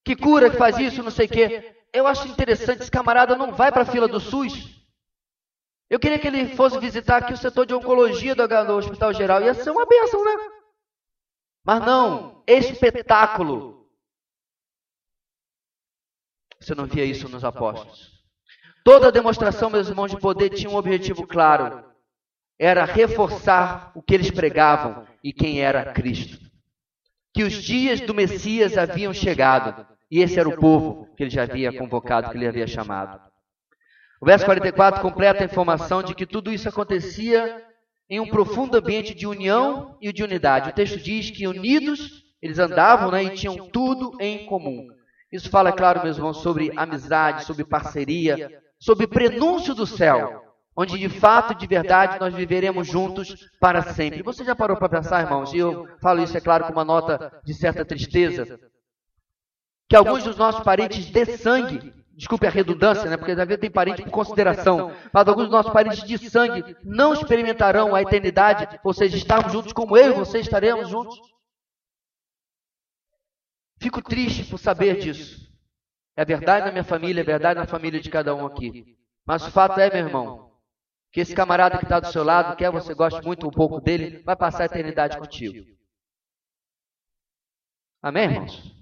[0.04, 1.74] Que cura que faz isso, não sei o quê.
[1.90, 4.84] Eu acho interessante, esse camarada não vai para a fila do SUS.
[5.88, 9.40] Eu queria que ele fosse visitar aqui o setor de oncologia do, do Hospital Geral.
[9.40, 10.36] Ia ser uma bênção, né?
[11.64, 13.79] Mas não, espetáculo.
[16.60, 18.20] Você não via isso nos apóstolos.
[18.84, 21.84] Toda a demonstração, meus irmãos, de poder tinha um objetivo claro:
[22.58, 26.38] era reforçar o que eles pregavam e quem era Cristo.
[27.32, 31.44] Que os dias do Messias haviam chegado e esse era o povo que ele já
[31.44, 33.20] havia convocado, que ele havia chamado.
[34.20, 37.64] O verso 44 completa a informação de que tudo isso acontecia
[38.08, 40.70] em um profundo ambiente de união e de unidade.
[40.70, 44.88] O texto diz que unidos eles andavam né, e tinham tudo em comum.
[45.32, 50.42] Isso fala, é claro, meus irmãos, sobre amizade, sobre parceria, sobre prenúncio do céu,
[50.76, 54.22] onde de fato, de verdade, nós viveremos juntos para sempre.
[54.22, 55.52] Você já parou para pensar, irmãos?
[55.52, 58.58] E eu falo isso, é claro, com uma nota de certa tristeza,
[59.88, 63.70] que alguns dos nossos parentes de sangue, desculpe a redundância, né, porque às vezes tem
[63.70, 68.92] parente por consideração, mas alguns dos nossos parentes de sangue não experimentarão a eternidade, ou
[68.92, 71.18] seja, estarmos juntos como eu e você estaremos juntos.
[73.80, 75.50] Fico triste por saber disso.
[76.14, 78.96] É verdade na minha família, é verdade na família de cada um aqui.
[79.24, 80.52] Mas o fato é, meu irmão,
[81.10, 84.22] que esse camarada que está do seu lado, quer você goste muito um pouco dele,
[84.22, 85.66] vai passar a eternidade contigo.
[88.02, 88.80] Amém, irmãos?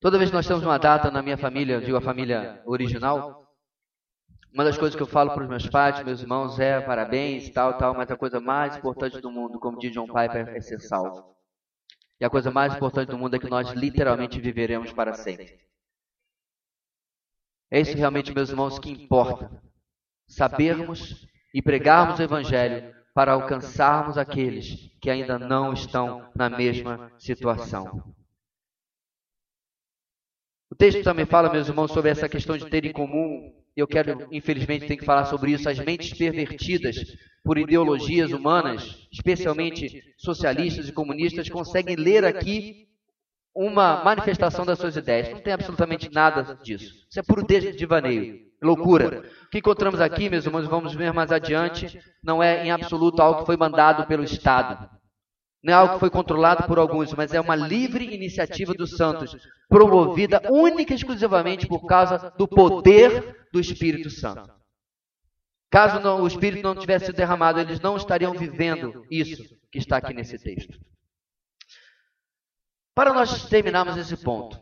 [0.00, 3.43] Toda vez que nós temos uma data na minha família, digo a família original,
[4.54, 7.76] uma das coisas que eu falo para os meus pais, meus irmãos, é parabéns, tal,
[7.76, 11.34] tal, mas a coisa mais importante do mundo, como diz John Piper, é ser salvo.
[12.20, 15.58] E a coisa mais importante do mundo é que nós literalmente viveremos para sempre.
[17.68, 19.50] É isso realmente, meus irmãos, que importa.
[20.28, 28.14] Sabermos e pregarmos o Evangelho para alcançarmos aqueles que ainda não estão na mesma situação.
[30.70, 34.28] O texto também fala, meus irmãos, sobre essa questão de ter em comum eu quero,
[34.30, 36.96] infelizmente, ter que falar sobre isso, as mentes pervertidas
[37.44, 42.86] por ideologias humanas, especialmente socialistas e comunistas, conseguem ler aqui
[43.54, 45.30] uma manifestação das suas ideias.
[45.30, 46.92] Não tem absolutamente nada disso.
[47.08, 49.22] Isso é puro devaneio, loucura.
[49.44, 53.40] O que encontramos aqui, meus irmãos, vamos ver mais adiante, não é em absoluto algo
[53.40, 54.88] que foi mandado pelo Estado.
[55.64, 59.34] Não é algo que foi controlado por alguns, mas é uma livre iniciativa dos santos,
[59.66, 64.52] promovida única e exclusivamente por causa do poder do Espírito Santo.
[65.70, 69.96] Caso não, o Espírito não tivesse sido derramado, eles não estariam vivendo isso que está
[69.96, 70.78] aqui nesse texto.
[72.94, 74.60] Para nós terminarmos esse ponto,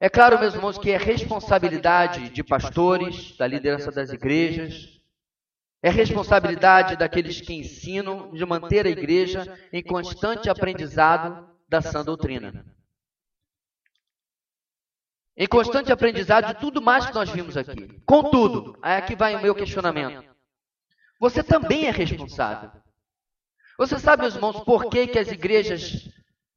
[0.00, 4.97] é claro, meus irmãos, que é responsabilidade de pastores, da liderança das igrejas,
[5.82, 12.64] é responsabilidade daqueles que ensinam de manter a igreja em constante aprendizado da sã doutrina.
[15.36, 18.00] Em constante aprendizado de tudo mais que nós vimos aqui.
[18.04, 20.28] Contudo, aqui vai o meu questionamento.
[21.20, 22.72] Você também é responsável.
[23.78, 26.10] Você sabe, meus irmãos, por que, que as igrejas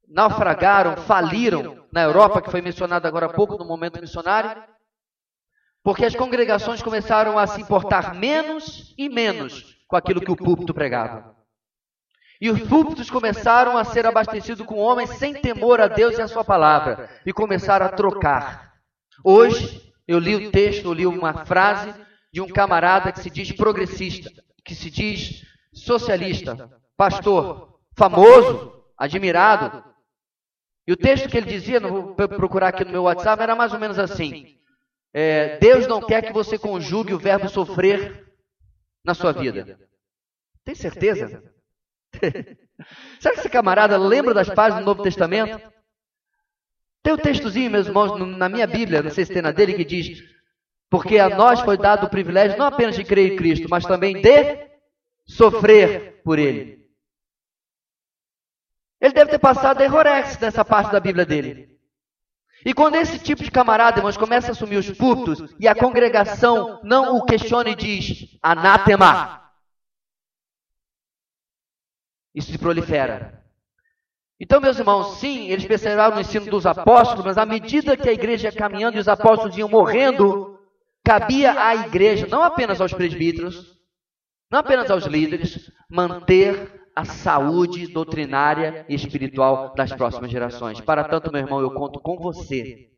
[0.08, 4.64] naufragaram, faliram na Europa, que foi mencionado agora há pouco no momento missionário?
[5.82, 10.72] Porque as congregações começaram a se importar menos e menos com aquilo que o púlpito
[10.72, 11.36] pregava.
[12.40, 16.28] E os púlpitos começaram a ser abastecidos com homens sem temor a Deus e a
[16.28, 17.08] sua palavra.
[17.24, 18.72] E começaram a trocar.
[19.24, 21.94] Hoje, eu li o texto, eu li uma frase
[22.32, 24.30] de um camarada que se diz progressista,
[24.64, 29.84] que se diz socialista, pastor, famoso, admirado.
[30.86, 33.78] E o texto que ele dizia, vou procurar aqui no meu WhatsApp, era mais ou
[33.78, 34.58] menos assim:
[35.12, 38.26] é, Deus não quer que você conjugue o verbo sofrer
[39.04, 39.78] na sua vida.
[40.64, 41.42] Tem certeza?
[43.20, 45.60] Será que esse camarada lembra das páginas do Novo Testamento?
[47.02, 49.84] Tem um textozinho, meus irmãos, na minha Bíblia, não sei se tem na dele, que
[49.84, 50.22] diz:
[50.88, 54.20] Porque a nós foi dado o privilégio não apenas de crer em Cristo, mas também
[54.20, 54.70] de
[55.26, 56.82] sofrer por Ele.
[59.00, 61.71] Ele deve ter passado errorex nessa parte da Bíblia dele.
[62.64, 66.80] E quando esse tipo de camarada, irmãos, começa a assumir os púlpitos e a congregação
[66.84, 69.50] não o questiona e diz anátema,
[72.34, 73.42] isso se prolifera.
[74.40, 78.12] Então, meus irmãos, sim, eles perseveram no ensino dos apóstolos, mas à medida que a
[78.12, 80.58] igreja ia caminhando e os apóstolos iam morrendo,
[81.04, 83.78] cabia à igreja, não apenas aos presbíteros,
[84.50, 90.80] não apenas aos líderes, manter a saúde doutrinária e espiritual das próximas gerações.
[90.80, 92.90] Para tanto, meu irmão, eu conto com você.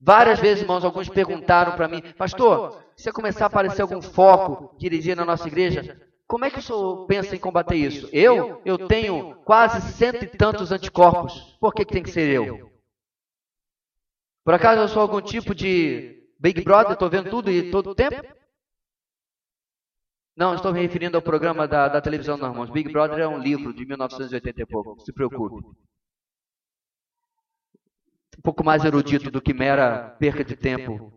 [0.00, 4.88] Várias vezes, irmãos, alguns perguntaram para mim, pastor, se começar a aparecer algum foco que
[4.88, 8.08] dirigia na nossa igreja, como é que o senhor pensa em combater isso?
[8.12, 8.60] Eu?
[8.64, 11.56] Eu tenho quase cento e tantos anticorpos.
[11.60, 12.70] Por que, que tem que ser eu?
[14.44, 17.94] Por acaso eu sou algum tipo de Big Brother, estou vendo tudo e todo o
[17.94, 18.37] tempo?
[20.38, 22.70] Não, estou me referindo ao programa da, da televisão, não, irmãos.
[22.70, 25.66] Big Brother é um livro de 1980 e pouco, se preocupe.
[28.38, 31.12] Um pouco mais erudito do que mera perda de tempo,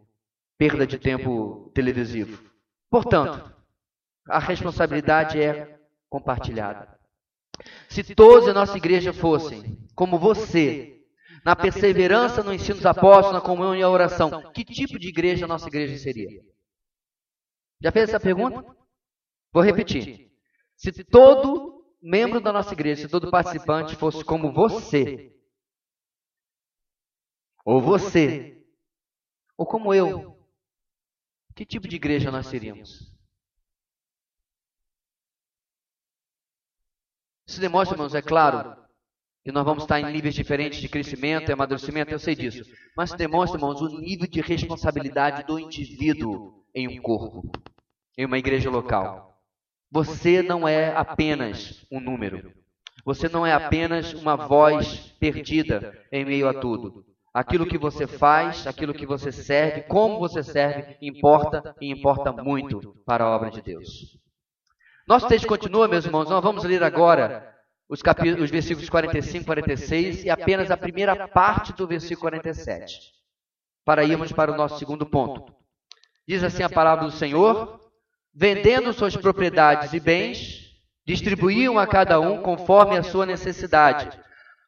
[0.57, 2.43] perda de tempo televisivo.
[2.89, 3.53] Portanto,
[4.27, 5.79] a responsabilidade é
[6.09, 6.99] compartilhada.
[7.89, 10.99] Se todos a nossa igreja fossem como você,
[11.45, 15.45] na perseverança no ensino dos apóstolos, na comunhão e a oração, que tipo de igreja
[15.45, 16.41] a nossa igreja seria?
[17.79, 18.80] Já fez essa pergunta?
[19.51, 20.31] Vou repetir.
[20.75, 25.35] Se todo membro da nossa igreja, se todo participante fosse como você,
[27.63, 28.65] ou você,
[29.57, 30.37] ou como eu,
[31.55, 33.11] que tipo de igreja nós seríamos?
[37.45, 38.81] Isso demonstra, irmãos, é claro,
[39.43, 42.63] que nós vamos estar em níveis diferentes de crescimento e amadurecimento, eu sei disso.
[42.95, 47.51] Mas isso demonstra, irmãos, o nível de responsabilidade do indivíduo em um corpo,
[48.17, 49.30] em uma igreja local.
[49.91, 52.53] Você não é apenas um número.
[53.03, 57.03] Você não é apenas uma voz perdida em meio a tudo.
[57.33, 62.95] Aquilo que você faz, aquilo que você serve, como você serve, importa e importa muito
[63.05, 64.17] para a obra de Deus.
[65.07, 66.29] Nosso texto continua, meus irmãos.
[66.29, 67.53] Nós vamos ler agora
[67.89, 67.99] os,
[68.39, 72.97] os versículos 45 e 46 e apenas a primeira parte do versículo 47,
[73.83, 75.53] para irmos para o nosso segundo ponto.
[76.25, 77.90] Diz assim a palavra do Senhor:
[78.33, 80.71] vendendo suas propriedades e bens,
[81.05, 84.09] distribuíam a cada um conforme a sua necessidade.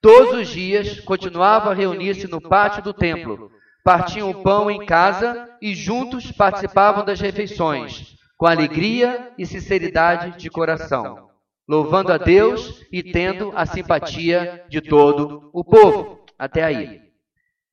[0.01, 3.49] Todos os dias continuavam a reunir-se no pátio do templo,
[3.83, 10.49] partiam o pão em casa e juntos participavam das refeições, com alegria e sinceridade de
[10.49, 11.29] coração,
[11.67, 16.25] louvando a Deus e tendo a simpatia de todo o povo.
[16.37, 17.01] Até aí.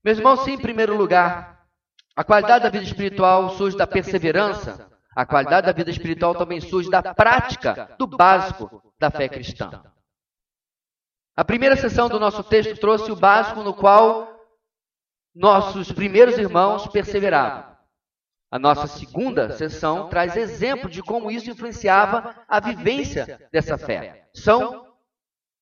[0.04, 1.64] Meus irmãos, sim, em primeiro lugar,
[2.14, 4.89] a qualidade da vida espiritual surge da perseverança
[5.20, 9.82] a qualidade da vida espiritual também surge da prática do básico da fé cristã.
[11.36, 14.34] A primeira sessão do nosso texto trouxe o básico no qual
[15.34, 17.76] nossos primeiros irmãos perseveravam.
[18.50, 24.26] A nossa segunda sessão traz exemplo de como isso influenciava a vivência dessa fé.
[24.32, 24.86] São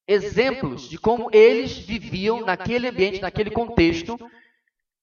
[0.07, 4.17] exemplos de como eles viviam naquele ambiente, naquele contexto,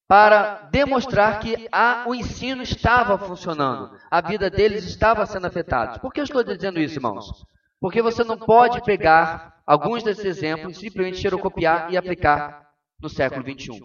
[0.08, 5.98] para demonstrar que a, o ensino estava funcionando, a vida deles estava sendo afetada.
[5.98, 7.44] Por que eu estou dizendo isso, irmãos?
[7.80, 13.42] Porque você não pode pegar alguns desses exemplos e simplesmente xerocopiar e aplicar no século
[13.42, 13.80] XXI.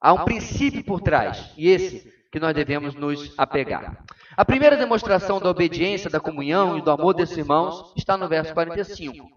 [0.00, 4.04] Há um princípio por trás, e esse que nós devemos nos apegar.
[4.36, 8.54] A primeira demonstração da obediência, da comunhão e do amor desses irmãos está no verso
[8.54, 9.28] 45.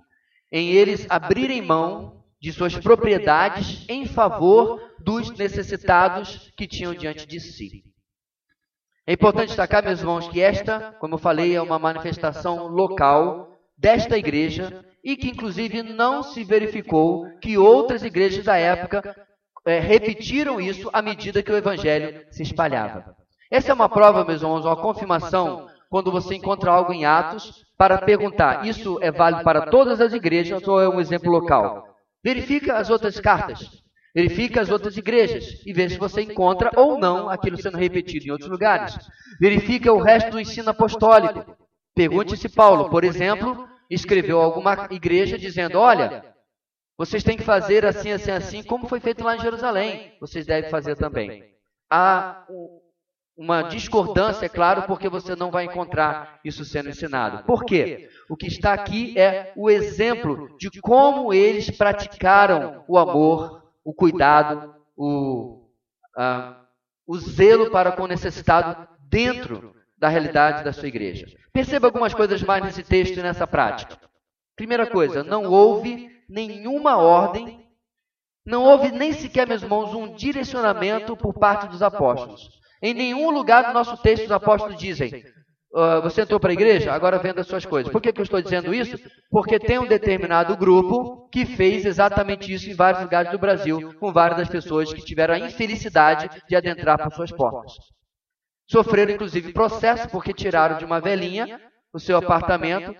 [0.52, 7.40] Em eles abrirem mão de suas propriedades em favor dos necessitados que tinham diante de
[7.40, 7.86] si.
[9.08, 14.18] É importante destacar, meus irmãos, que esta, como eu falei, é uma manifestação local desta
[14.18, 19.16] igreja e que, inclusive, não se verificou que outras igrejas da época
[19.66, 23.16] é, repetiram isso à medida que o evangelho se espalhava.
[23.50, 28.00] Essa é uma prova, meus irmãos, uma confirmação quando você encontra algo em Atos para
[28.00, 31.93] perguntar: isso é válido para todas as igrejas ou é um exemplo local?
[32.24, 33.84] Verifica as outras cartas.
[34.16, 38.32] Verifica as outras igrejas e veja se você encontra ou não aquilo sendo repetido em
[38.32, 38.96] outros lugares.
[39.40, 41.58] Verifica o resto do ensino apostólico.
[41.96, 46.24] Pergunte se Paulo, por exemplo, escreveu alguma igreja dizendo: olha,
[46.98, 50.14] vocês têm que fazer assim, assim, assim, como foi feito lá em Jerusalém.
[50.22, 51.44] Vocês devem fazer também.
[51.90, 52.46] Há
[53.36, 57.44] uma discordância, é claro, porque você não vai encontrar isso sendo ensinado.
[57.46, 58.10] Por quê?
[58.30, 64.76] O que está aqui é o exemplo de como eles praticaram o amor, o cuidado,
[64.96, 65.66] o,
[66.16, 66.56] uh,
[67.08, 71.26] o zelo para com o necessitado dentro da realidade da sua igreja.
[71.52, 73.98] Perceba algumas coisas mais nesse texto e nessa prática.
[74.56, 77.68] Primeira coisa, não houve nenhuma ordem,
[78.46, 82.63] não houve nem sequer, meus irmãos, um direcionamento por parte dos apóstolos.
[82.84, 85.24] Em nenhum lugar do nosso texto os apóstolos dizem:
[85.74, 86.92] uh, Você entrou para a igreja?
[86.92, 87.90] Agora venda as suas coisas.
[87.90, 89.00] Por que, que eu estou dizendo isso?
[89.32, 94.12] Porque tem um determinado grupo que fez exatamente isso em vários lugares do Brasil, com
[94.12, 97.72] várias das pessoas que tiveram a infelicidade de adentrar por suas portas.
[98.70, 101.62] Sofreram, inclusive, processo porque tiraram de uma velhinha
[101.94, 102.96] o seu apartamento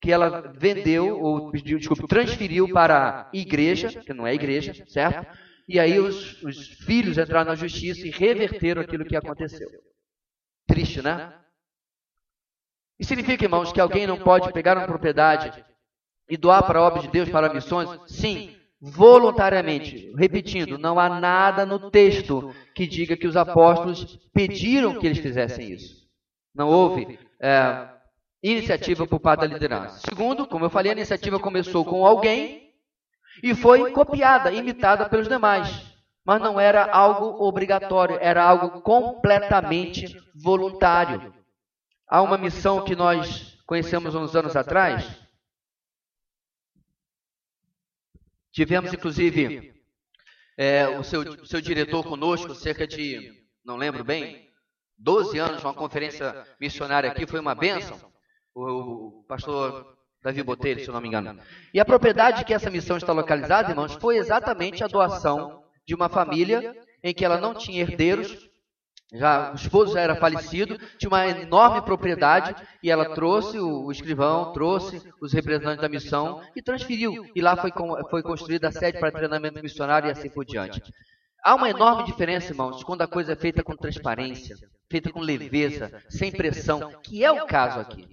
[0.00, 5.26] que ela vendeu, ou desculpe, transferiu para a igreja, que não é igreja, certo?
[5.68, 9.68] E aí os, os filhos entraram na justiça e reverteram aquilo que aconteceu.
[10.66, 11.34] Triste, né?
[12.98, 15.62] E significa, irmãos, que alguém não pode pegar uma propriedade
[16.28, 17.88] e doar para a obra de Deus, para missões?
[18.06, 20.10] Sim, voluntariamente.
[20.16, 25.70] Repetindo, não há nada no texto que diga que os apóstolos pediram que eles fizessem
[25.70, 26.08] isso.
[26.54, 27.88] Não houve é,
[28.42, 30.00] iniciativa por parte da liderança.
[30.08, 32.67] Segundo, como eu falei, a iniciativa começou com alguém
[33.42, 35.86] e foi copiada, imitada pelos demais.
[36.24, 41.34] Mas não era algo obrigatório, era algo completamente voluntário.
[42.06, 45.06] Há uma missão que nós conhecemos uns anos atrás.
[48.52, 49.74] Tivemos, inclusive,
[50.56, 54.50] é, o, seu, seu diretor conosco, cerca de, não lembro bem,
[54.98, 58.12] 12 anos, uma conferência missionária aqui, foi uma bênção.
[58.54, 61.38] O pastor Davi Botelho, se eu não me engano.
[61.72, 66.08] E a propriedade que essa missão está localizada, irmãos, foi exatamente a doação de uma
[66.08, 68.48] família em que ela não tinha herdeiros,
[69.12, 74.52] já o esposo já era falecido, tinha uma enorme propriedade e ela trouxe o, escrivão,
[74.52, 77.24] trouxe os representantes da missão e transferiu.
[77.34, 77.72] E lá foi,
[78.10, 80.82] foi construída a sede para treinamento missionário e assim por diante.
[81.42, 84.56] Há uma enorme diferença, irmãos, quando a coisa é feita com transparência,
[84.90, 88.06] feita com leveza, sem pressão, que é o caso aqui.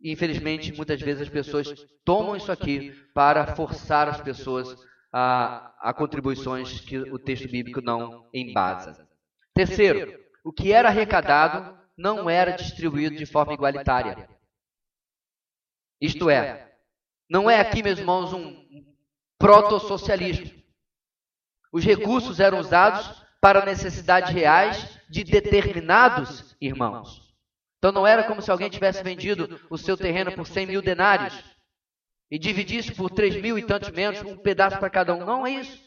[0.00, 1.68] E, infelizmente, muitas vezes as pessoas
[2.04, 4.74] tomam isso aqui para forçar as pessoas
[5.12, 9.06] a, a contribuições que o texto bíblico não embasa.
[9.54, 14.28] Terceiro, o que era arrecadado não era distribuído de forma igualitária.
[16.00, 16.72] Isto é,
[17.28, 18.66] não é aqui, meus irmãos, um
[19.38, 20.50] proto-socialismo.
[21.72, 27.19] Os recursos eram usados para necessidades reais de determinados irmãos.
[27.80, 31.42] Então não era como se alguém tivesse vendido o seu terreno por 100 mil denários
[32.30, 35.24] e dividisse por 3 mil e tantos menos, um pedaço para cada um.
[35.24, 35.80] Não é isso.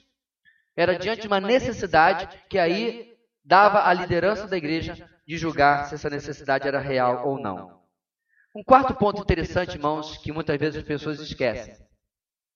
[0.76, 3.16] Era diante de uma necessidade que aí
[3.46, 7.80] dava a liderança da igreja de julgar se essa necessidade era real ou não.
[8.56, 11.78] Um quarto ponto interessante, irmãos, que muitas vezes as pessoas esquecem.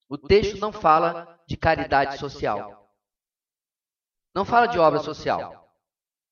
[0.09, 2.91] O texto não fala de caridade social.
[4.33, 5.66] Não fala de obra social.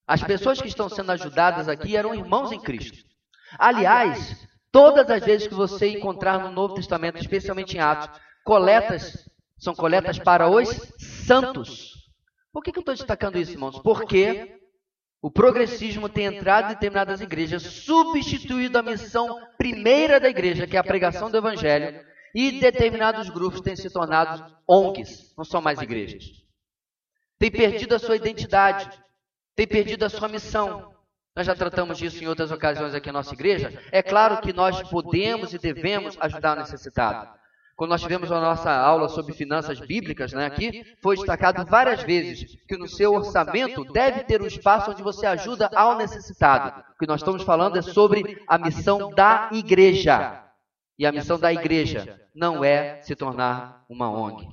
[0.07, 2.97] As pessoas que estão sendo ajudadas aqui eram irmãos em Cristo.
[3.57, 9.27] Aliás, todas as vezes que você encontrar no Novo Testamento, especialmente em Atos, coletas
[9.57, 10.69] são coletas para os
[11.25, 11.91] santos.
[12.51, 13.79] Por que, que eu estou destacando isso, irmãos?
[13.79, 14.59] Porque
[15.21, 20.79] o progressismo tem entrado em determinadas igrejas, substituído a missão primeira da igreja, que é
[20.79, 21.99] a pregação do evangelho,
[22.33, 26.25] e determinados grupos têm se tornado ONGs, não são mais igrejas.
[27.39, 28.89] Tem perdido a sua identidade
[29.55, 30.93] tem perdido a sua missão.
[31.35, 33.73] Nós já tratamos disso em outras ocasiões aqui na nossa igreja.
[33.91, 37.29] É claro que nós podemos e devemos ajudar o necessitado.
[37.75, 42.55] Quando nós tivemos a nossa aula sobre finanças bíblicas, né, aqui, foi destacado várias vezes
[42.65, 46.81] que no seu orçamento deve ter um espaço onde você ajuda ao necessitado.
[46.95, 50.41] O que nós estamos falando é sobre a missão da igreja.
[50.97, 54.47] E a missão da igreja não é se tornar uma ONG.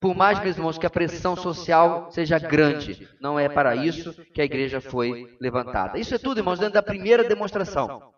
[0.00, 4.40] Por mais, meus irmãos, que a pressão social seja grande, não é para isso que
[4.40, 5.98] a igreja foi levantada.
[5.98, 8.10] Isso é tudo, irmãos, dentro da primeira demonstração.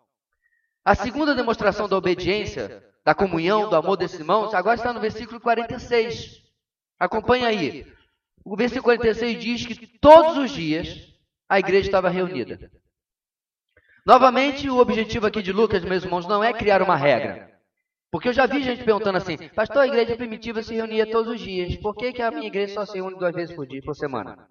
[0.85, 5.41] A segunda demonstração da obediência, da comunhão, do amor desses irmãos, agora está no versículo
[5.41, 6.41] 46.
[6.97, 7.93] Acompanhe aí.
[8.45, 11.13] O versículo 46 diz que todos os dias
[11.49, 12.71] a igreja estava reunida.
[14.05, 17.52] Novamente, o objetivo aqui de Lucas, meus irmãos, não é criar uma regra.
[18.13, 21.41] Porque eu já vi gente perguntando assim, pastor, a igreja primitiva se reunia todos os
[21.41, 23.95] dias, por que, que a minha igreja só se reúne duas vezes por dia, por
[23.95, 24.47] semana?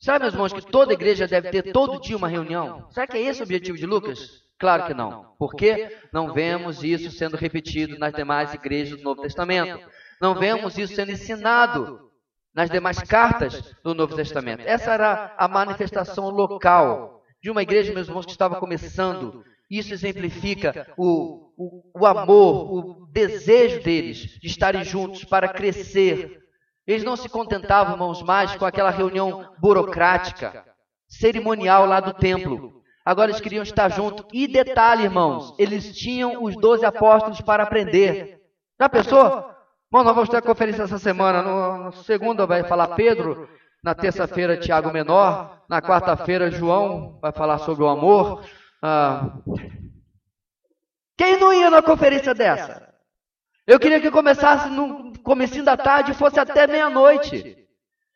[0.00, 2.90] Sabe, meus irmãos, que toda igreja deve ter todo dia uma reunião?
[2.90, 4.42] Será que é esse o objetivo de Lucas?
[4.58, 5.32] Claro que não.
[5.38, 9.78] Porque não vemos isso sendo repetido nas demais igrejas do Novo Testamento.
[10.20, 12.10] Não vemos isso sendo ensinado
[12.52, 14.64] nas demais cartas do Novo Testamento.
[14.66, 19.44] Essa era a manifestação local de uma igreja, meus irmãos, que estava começando.
[19.70, 26.38] Isso exemplifica o, o, o amor, o desejo deles de estarem juntos para crescer.
[26.86, 30.64] Eles não se contentavam, irmãos, mais com aquela reunião burocrática,
[31.06, 32.82] cerimonial lá do templo.
[33.04, 34.24] Agora eles queriam estar juntos.
[34.32, 38.40] E detalhe, irmãos, eles tinham os doze apóstolos para aprender.
[38.80, 39.50] Já pensou?
[39.90, 41.42] Bom, nós vamos ter a conferência essa semana.
[41.42, 43.48] No, no segunda vai falar Pedro,
[43.82, 48.44] na terça-feira Tiago Menor, na quarta-feira João vai falar sobre o amor.
[48.82, 49.38] Ah,
[51.16, 52.94] quem não ia na conferência dessa?
[53.66, 57.68] Eu queria que começasse no comecinho da tarde e fosse até meia-noite.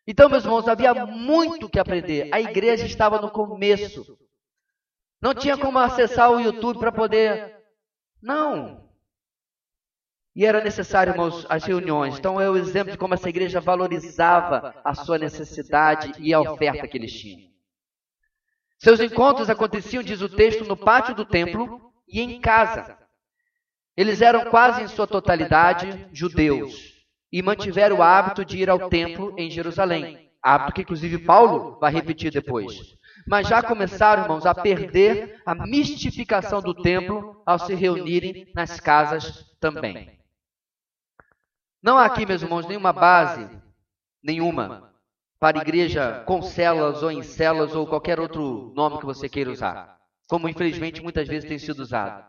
[0.07, 2.29] Então, meus irmãos, havia muito que aprender.
[2.33, 4.19] A igreja estava no começo.
[5.21, 7.57] Não tinha como acessar o YouTube para poder.
[8.21, 8.89] Não.
[10.35, 12.19] E era necessário, irmãos, as reuniões.
[12.19, 16.89] Então é o exemplo de como essa igreja valorizava a sua necessidade e a oferta
[16.89, 17.52] que eles tinham.
[18.83, 22.99] Seus encontros aconteciam, diz o texto, no pátio do templo e em casa.
[23.97, 26.75] Eles eram quase em sua totalidade judeus
[27.31, 30.33] e mantiveram o hábito de ir ao templo em Jerusalém.
[30.43, 32.97] Hábito que, inclusive, Paulo vai repetir depois.
[33.25, 39.45] Mas já começaram, irmãos, a perder a mistificação do templo ao se reunirem nas casas
[39.61, 40.19] também.
[41.81, 43.49] Não há aqui, meus irmãos, nenhuma base,
[44.21, 44.92] nenhuma,
[45.43, 49.99] para igreja com células ou em células ou qualquer outro nome que você queira usar,
[50.29, 52.25] como infelizmente muitas vezes tem sido usado.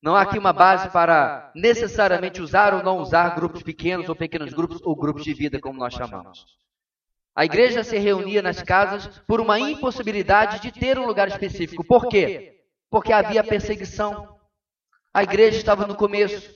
[0.00, 4.52] Não há aqui uma base para necessariamente usar ou não usar grupos pequenos ou pequenos
[4.52, 6.46] grupos ou grupos de vida, como nós chamamos.
[7.34, 11.84] A igreja se reunia nas casas por uma impossibilidade de ter um lugar específico.
[11.84, 12.60] Por quê?
[12.88, 14.38] Porque havia perseguição.
[15.12, 16.48] A igreja estava no começo.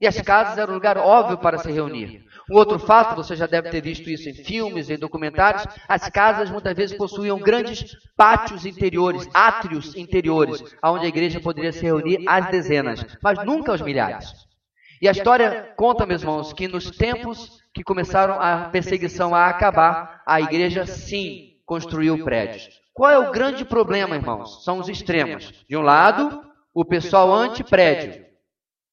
[0.00, 2.26] E as casas eram um lugar óbvio para se reunir.
[2.50, 6.50] Um outro fato, você já deve ter visto isso em filmes, em documentários, as casas
[6.50, 12.50] muitas vezes possuíam grandes pátios interiores, átrios interiores, onde a igreja poderia se reunir às
[12.50, 14.32] dezenas, mas nunca aos milhares.
[15.00, 20.20] E a história conta, meus irmãos, que nos tempos que começaram a perseguição a acabar,
[20.26, 22.68] a igreja sim construiu prédios.
[22.92, 24.64] Qual é o grande problema, irmãos?
[24.64, 25.64] São os extremos.
[25.68, 26.42] De um lado,
[26.74, 28.26] o pessoal anti-prédio.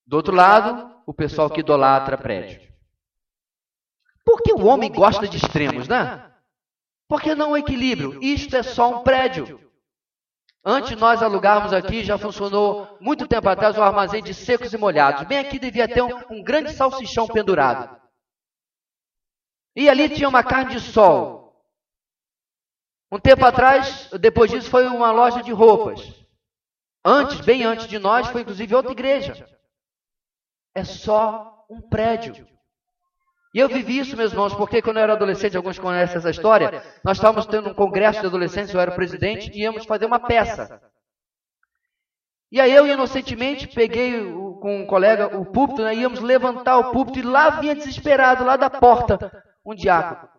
[0.06, 2.67] Do outro lado, o pessoal que idolatra prédio.
[4.28, 6.30] Porque o homem gosta de extremos, né?
[7.08, 8.22] Porque não o equilíbrio.
[8.22, 9.58] Isto é só um prédio.
[10.66, 14.74] Antes de nós alugarmos aqui, já funcionou muito tempo atrás o um armazém de secos
[14.74, 15.26] e molhados.
[15.26, 17.98] Bem aqui devia ter um, um grande salsichão pendurado.
[19.74, 21.56] E ali tinha uma carne de sol.
[23.10, 26.02] Um tempo atrás, depois disso, foi uma loja de roupas.
[27.06, 29.48] Antes, bem antes de nós, foi inclusive outra igreja
[30.78, 32.48] é só um prédio.
[33.58, 36.84] E eu vivi isso, meus irmãos, porque quando eu era adolescente, alguns conhecem essa história,
[37.04, 40.80] nós estávamos tendo um congresso de adolescentes, eu era presidente, e íamos fazer uma peça.
[42.52, 46.92] E aí eu, inocentemente, peguei o, com um colega o púlpito, né, íamos levantar o
[46.92, 50.30] púlpito, e lá vinha desesperado, lá da porta, um diácono.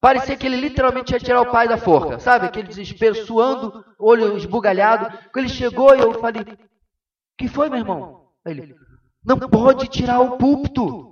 [0.00, 2.46] Parecia que ele literalmente ia tirar o pai da forca, sabe?
[2.46, 5.18] Aquele desespero, suando, olho esbugalhado.
[5.30, 6.46] Quando ele chegou, eu falei,
[7.36, 8.30] que foi, meu irmão?
[8.46, 8.74] Ele,
[9.22, 11.09] não pode tirar o púlpito.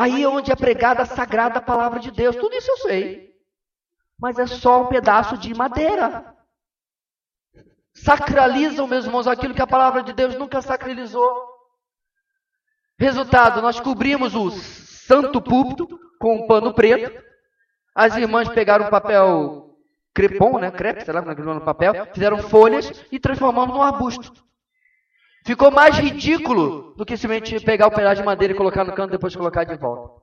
[0.00, 2.34] Aí é onde é pregada a sagrada palavra de Deus.
[2.34, 3.34] Tudo isso eu sei.
[4.18, 6.34] Mas é só um pedaço de madeira.
[7.92, 11.30] Sacralizam, meus irmãos, aquilo que a palavra de Deus nunca sacralizou.
[12.98, 17.22] Resultado, nós cobrimos o santo púlpito com um pano preto.
[17.94, 19.76] As irmãs pegaram um papel
[20.14, 20.70] crepom, né?
[20.70, 24.49] Crepe, sei lá é no papel, fizeram folhas e transformamos num arbusto.
[25.44, 29.10] Ficou mais ridículo do que simplesmente pegar o pedaço de madeira e colocar no canto
[29.10, 30.20] e depois colocar de volta.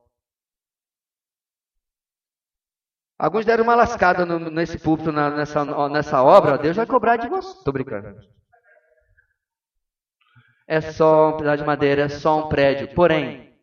[3.18, 6.58] Alguns deram uma lascada no, nesse púlpito, na, nessa, nessa obra.
[6.58, 7.58] Deus vai cobrar de você.
[7.58, 8.16] Estou brincando.
[10.68, 12.94] É só um pedaço de madeira, é só um prédio.
[12.94, 13.58] Porém,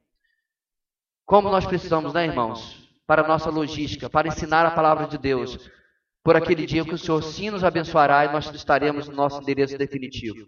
[1.24, 2.82] como nós precisamos, né, irmãos?
[3.06, 5.70] Para a nossa logística, para ensinar a palavra de Deus.
[6.24, 9.78] Por aquele dia que o Senhor sim nos abençoará e nós estaremos no nosso endereço
[9.78, 10.46] definitivo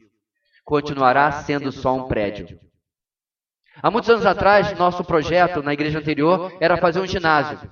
[0.67, 2.59] continuará sendo só um prédio.
[3.81, 7.71] Há muitos anos atrás, nosso projeto na igreja anterior era fazer um ginásio.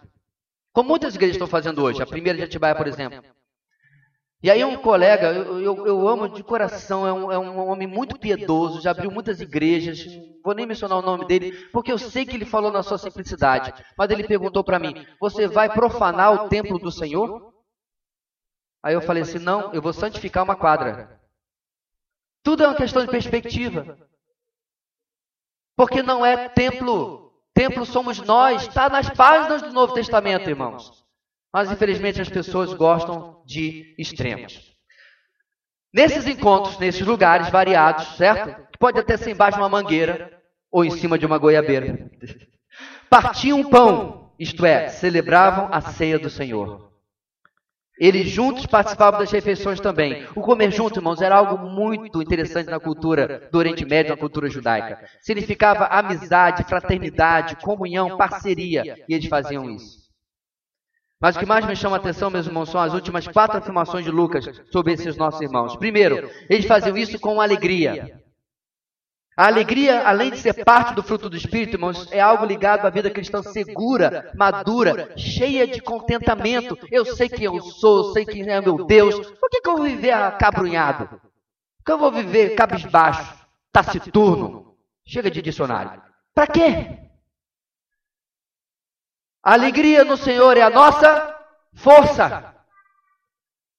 [0.73, 3.21] Como muitas igrejas estão fazendo hoje, a primeira de Atibaia, por exemplo.
[4.43, 7.89] E aí um colega, eu, eu, eu amo de coração, é um, é um, homem
[7.89, 10.05] muito piedoso, já abriu muitas igrejas,
[10.45, 13.73] vou nem mencionar o nome dele, porque eu sei que ele falou na sua simplicidade.
[13.97, 17.53] Mas ele perguntou para mim, você vai profanar o templo do Senhor?
[18.83, 21.24] Aí eu falei assim, não, eu vou santificar uma quadra.
[22.45, 23.99] Tudo é uma questão de perspectiva.
[25.77, 27.33] Porque não é templo.
[27.55, 31.05] Templo somos nós, está nas páginas do Novo Testamento, irmãos.
[31.53, 34.75] Mas infelizmente as pessoas gostam de extremos.
[35.93, 38.69] Nesses encontros, nesses lugares variados, certo?
[38.79, 42.11] Pode até ser embaixo de uma mangueira ou em cima de uma goiabeira.
[43.09, 46.93] Partiam pão, isto é, celebravam a ceia do Senhor.
[47.99, 50.27] Eles juntos participavam das refeições também.
[50.35, 54.51] O comer junto, irmãos, era algo muito interessante na cultura do Oriente Médio, na cultura
[54.51, 54.99] judaica.
[55.21, 58.97] Significava amizade, fraternidade, comunhão, parceria.
[59.09, 60.05] E eles faziam isso.
[61.21, 64.05] Mas o que mais me chama a atenção, meus irmãos, são as últimas quatro afirmações
[64.05, 65.77] de Lucas sobre esses nossos irmãos.
[65.77, 68.24] Primeiro, eles faziam isso com alegria.
[69.37, 72.91] A alegria, além de ser parte do fruto do Espírito, irmãos, é algo ligado à
[72.91, 76.79] vida cristã segura, madura, cheia de contentamento.
[76.89, 79.15] Eu sei quem eu sou, sei quem é meu Deus.
[79.33, 81.09] Por que, que eu vou viver acabrunhado?
[81.09, 83.35] Por que eu vou viver cabisbaixo,
[83.73, 84.77] taciturno?
[85.05, 86.01] Chega de dicionário.
[86.33, 86.99] Para quê?
[89.43, 91.37] A alegria no Senhor é a nossa
[91.75, 92.55] força.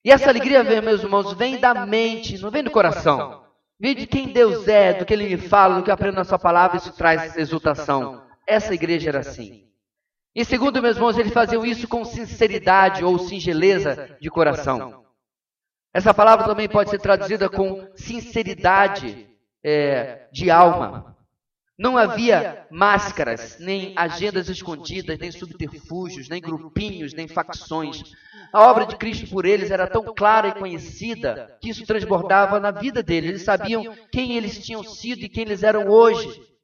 [0.03, 3.44] E essa alegria, meus irmãos, vem da mente, não vem do coração.
[3.79, 6.23] Vem de quem Deus é, do que Ele me fala, do que eu aprendo na
[6.23, 8.23] Sua palavra, isso traz exultação.
[8.47, 9.65] Essa igreja era assim.
[10.33, 15.05] E segundo, meus irmãos, eles faziam isso com sinceridade ou singeleza de coração.
[15.93, 19.29] Essa palavra também pode ser traduzida com sinceridade
[19.63, 21.14] é, de alma.
[21.77, 28.01] Não havia máscaras, nem agendas escondidas, nem subterfúgios, nem grupinhos, nem facções.
[28.53, 32.71] A obra de Cristo por eles era tão clara e conhecida que isso transbordava na
[32.71, 33.29] vida deles.
[33.29, 36.54] Eles sabiam quem eles tinham sido e quem eles eram hoje.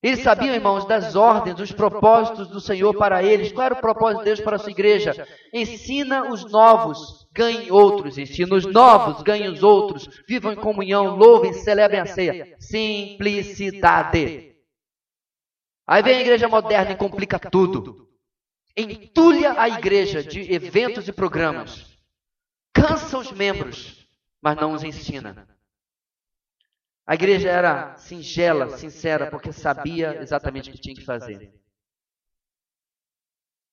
[0.00, 3.50] Eles sabiam, irmãos, das ordens, dos propósitos do Senhor para eles.
[3.50, 5.26] Qual era o propósito de Deus para a sua igreja?
[5.52, 8.16] Ensina os novos, ganhe outros.
[8.16, 10.08] Ensina os novos, ganhe os outros.
[10.28, 12.54] Vivam em comunhão, louvem, celebrem a ceia.
[12.60, 14.54] Simplicidade.
[15.84, 18.06] Aí vem a igreja moderna e complica tudo.
[18.76, 21.98] Entulha a igreja de eventos e programas.
[22.72, 24.06] Cansa os membros,
[24.40, 25.57] mas não os ensina.
[27.08, 31.50] A igreja era singela, sincera, porque sabia exatamente o que tinha que fazer.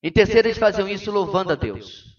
[0.01, 2.15] Em terceiro, eles faziam isso louvando a Deus.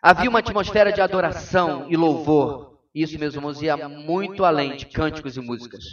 [0.00, 2.80] Havia uma atmosfera de adoração e louvor.
[2.94, 5.84] Isso, meus irmãos, ia muito além de cânticos e músicas.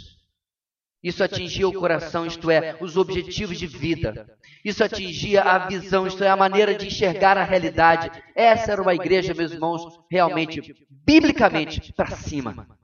[1.02, 4.34] Isso atingia o coração, isto é, os objetivos de vida.
[4.64, 8.10] Isso atingia a visão, isto é, a maneira de enxergar a realidade.
[8.34, 10.74] Essa era uma igreja, meus irmãos, realmente,
[11.04, 12.77] biblicamente, para cima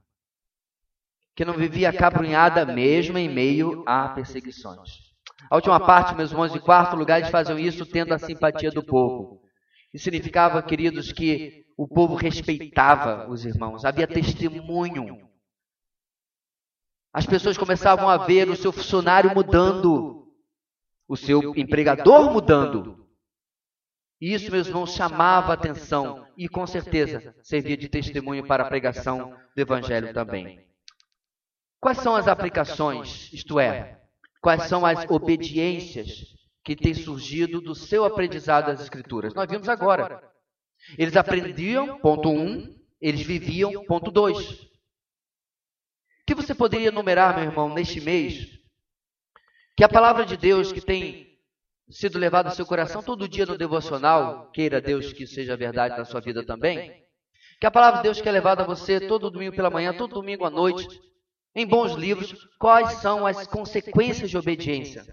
[1.35, 5.05] que não vivia acabrunhada mesmo em meio a perseguições.
[5.51, 8.85] A última parte, meus irmãos, em quarto lugar, eles faziam isso tendo a simpatia do
[8.85, 9.43] povo.
[9.93, 15.29] Isso significava, queridos, que o povo respeitava os irmãos, havia testemunho.
[17.13, 20.27] As pessoas começavam a ver o seu funcionário mudando,
[21.07, 23.07] o seu empregador mudando.
[24.21, 28.69] E isso, meus irmãos, chamava a atenção e, com certeza, servia de testemunho para a
[28.69, 30.65] pregação do Evangelho também.
[31.85, 34.01] Quais são as aplicações, isto é,
[34.41, 39.35] quais são as obediências que têm surgido do seu aprendizado das Escrituras?
[39.35, 40.19] Nós vimos agora.
[40.97, 44.63] Eles aprendiam, ponto 1, um, eles viviam, ponto 2.
[44.63, 44.67] O
[46.27, 48.49] que você poderia enumerar, meu irmão, neste mês?
[49.77, 51.39] Que a palavra de Deus que tem
[51.91, 56.07] sido levada ao seu coração todo dia no devocional, queira Deus que seja verdade na
[56.07, 57.05] sua vida também,
[57.61, 60.15] que a palavra de Deus que é levada a você todo domingo pela manhã, todo
[60.15, 60.89] domingo à noite,
[61.55, 65.05] em bons livros quais são as consequências de obediência.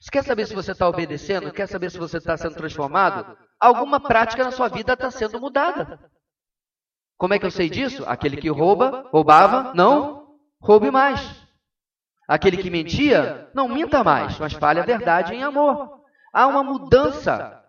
[0.00, 1.52] Você quer saber se você está obedecendo?
[1.52, 3.36] Quer saber se você está sendo transformado?
[3.58, 5.98] Alguma prática na sua vida está sendo mudada.
[7.16, 8.04] Como é que eu sei disso?
[8.06, 11.20] Aquele que rouba, roubava, não roube mais.
[12.28, 16.02] Aquele que mentia, não minta mais, mas fale a verdade em amor.
[16.32, 17.64] Há uma mudança.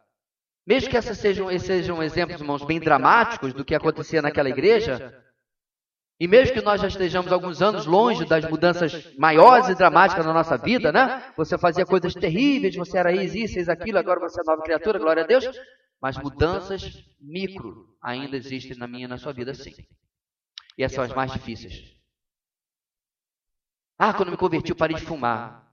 [0.67, 5.17] Mesmo que esses sejam, esses sejam exemplos, irmãos, bem dramáticos do que acontecia naquela igreja,
[6.19, 10.33] e mesmo que nós já estejamos alguns anos longe das mudanças maiores e dramáticas na
[10.33, 11.31] nossa vida, né?
[11.37, 15.23] Você fazia coisas terríveis, você era isso, isso, aquilo, agora você é nova criatura, glória
[15.23, 15.45] a Deus.
[16.01, 19.73] Mas mudanças micro ainda existem na minha e na sua vida, sim.
[20.77, 21.97] E essas são as mais difíceis.
[23.97, 25.69] Ah, quando me converti, eu parei de fumar.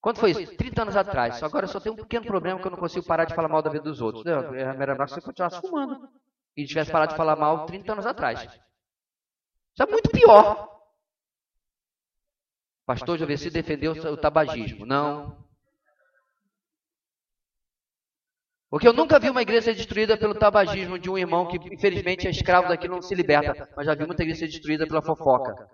[0.00, 0.56] Quando foi isso?
[0.56, 1.42] 30 anos atrás.
[1.44, 3.62] Agora eu só tenho um pequeno problema que eu não consigo parar de falar mal
[3.62, 4.26] da vida dos outros.
[4.26, 6.08] Era melhor que você continuasse fumando.
[6.56, 8.40] E tivesse parado de falar mal 30 anos atrás.
[8.42, 10.74] Isso é muito pior.
[12.86, 14.86] Pastor Joveci defendeu o tabagismo.
[14.86, 15.44] Não.
[18.70, 22.26] Porque eu nunca vi uma igreja ser destruída pelo tabagismo de um irmão que, infelizmente,
[22.26, 23.72] é escravo daquilo não se liberta.
[23.76, 25.68] Mas já vi muita igreja ser destruída pela fofoca.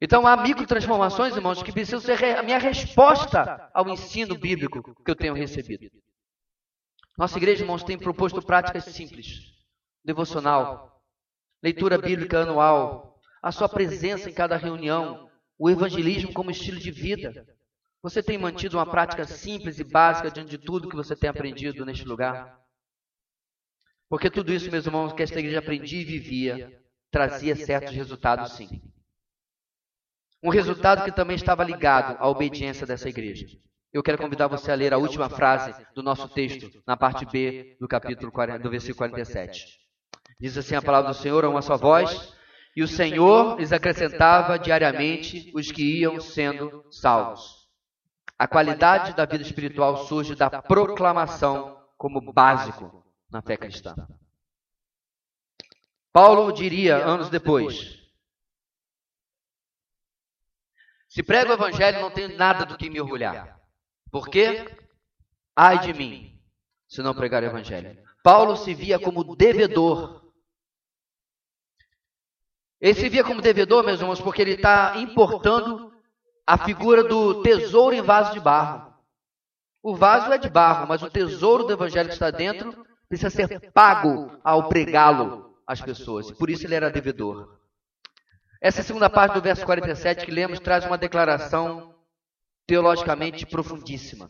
[0.00, 5.14] Então há microtransformações, irmãos, que precisam ser a minha resposta ao ensino bíblico que eu
[5.14, 5.88] tenho recebido.
[7.16, 9.40] Nossa igreja, irmãos, tem proposto práticas simples:
[10.04, 11.02] devocional,
[11.62, 17.46] leitura bíblica anual, a sua presença em cada reunião, o evangelismo como estilo de vida.
[18.02, 21.84] Você tem mantido uma prática simples e básica diante de tudo que você tem aprendido
[21.86, 22.58] neste lugar?
[24.08, 28.82] Porque tudo isso, meus irmãos, que esta igreja aprendia e vivia, trazia certos resultados, sim.
[30.42, 33.46] Um resultado que também estava ligado à obediência dessa igreja.
[33.92, 37.76] Eu quero convidar você a ler a última frase do nosso texto, na parte B
[37.78, 39.78] do capítulo 40, do versículo 47.
[40.40, 42.34] Diz assim a palavra do Senhor a uma só voz,
[42.74, 47.68] e o Senhor lhes acrescentava diariamente os que iam sendo salvos.
[48.38, 53.94] A qualidade da vida espiritual surge da proclamação como básico na fé cristã.
[56.10, 57.98] Paulo diria anos depois:
[61.08, 63.61] Se prego o evangelho, não tenho nada do que me orgulhar.
[64.12, 64.66] Por quê?
[65.56, 66.38] Ai de mim,
[66.86, 67.98] se não pregar o evangelho.
[68.22, 70.22] Paulo se via como devedor.
[72.78, 75.90] Ele se via como devedor, meus irmãos, porque ele está importando
[76.46, 78.92] a figura do tesouro em vaso de barro.
[79.82, 83.72] O vaso é de barro, mas o tesouro do evangelho que está dentro precisa ser
[83.72, 86.30] pago ao pregá-lo às pessoas.
[86.30, 87.58] Por isso ele era devedor.
[88.60, 91.91] Essa segunda parte do verso 47 que lemos traz uma declaração
[92.66, 94.28] teologicamente profundíssima.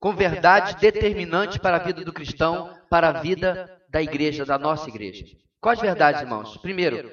[0.00, 4.88] Com verdade determinante para a vida do cristão, para a vida da igreja, da nossa
[4.88, 5.24] igreja.
[5.60, 6.56] Quais verdades, irmãos?
[6.58, 7.10] Primeiro,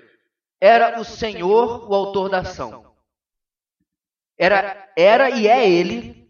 [0.61, 2.93] era o Senhor o autor da ação.
[4.37, 6.29] Era, era e é Ele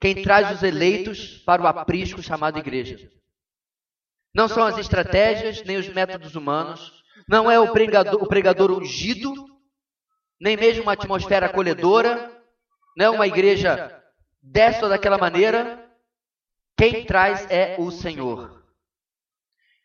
[0.00, 3.10] quem traz os eleitos para o aprisco chamado igreja.
[4.34, 9.34] Não são as estratégias nem os métodos humanos, não é o pregador, o pregador ungido,
[10.40, 12.39] nem mesmo uma atmosfera acolhedora,
[12.96, 14.02] não é uma igreja
[14.42, 15.86] desta ou daquela maneira.
[16.76, 18.64] Quem traz é o Senhor.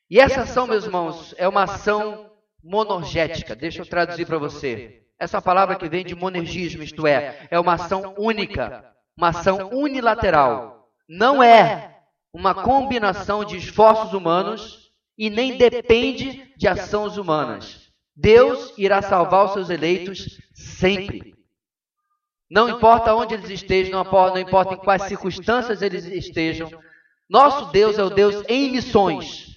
[0.09, 2.31] E essa ação, meus irmãos, é uma ação
[2.63, 3.55] monorgética.
[3.55, 5.03] Deixa eu traduzir para você.
[5.19, 10.89] Essa palavra que vem de monergismo, isto é, é uma ação única, uma ação unilateral.
[11.07, 11.99] Não é
[12.33, 17.91] uma combinação de esforços humanos e nem depende de ações humanas.
[18.15, 21.34] Deus irá salvar os seus eleitos sempre.
[22.49, 26.69] Não importa onde eles estejam, não importa em quais circunstâncias eles estejam,
[27.27, 29.55] nosso Deus é o Deus em missões.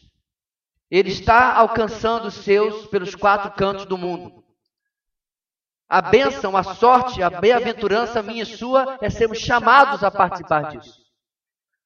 [0.90, 4.42] Ele está alcançando os seus pelos quatro cantos do mundo.
[5.86, 10.98] A bênção, a sorte, a bem-aventurança minha e sua é sermos chamados a participar disso.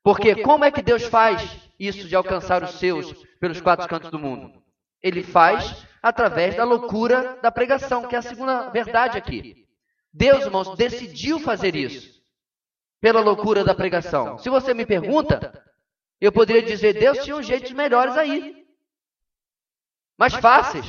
[0.04, 4.18] Porque como é que Deus faz isso de alcançar os seus pelos quatro cantos do
[4.18, 4.62] mundo?
[5.00, 9.66] Ele faz através da loucura da pregação, que é a segunda verdade aqui.
[10.12, 12.22] Deus, irmãos, decidiu fazer isso
[13.00, 14.38] pela loucura da pregação.
[14.38, 15.64] Se você me pergunta,
[16.20, 18.66] eu poderia dizer: Deus tinha uns jeitos melhores aí,
[20.18, 20.86] mais fáceis,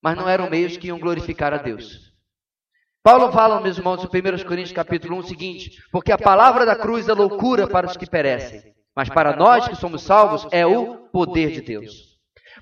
[0.00, 2.12] mas não eram meios que iam glorificar a Deus.
[3.02, 6.76] Paulo fala, meus irmãos, em 1 Coríntios capítulo 1 o seguinte: Porque a palavra da
[6.76, 11.08] cruz é loucura para os que perecem, mas para nós que somos salvos é o
[11.08, 12.11] poder de Deus.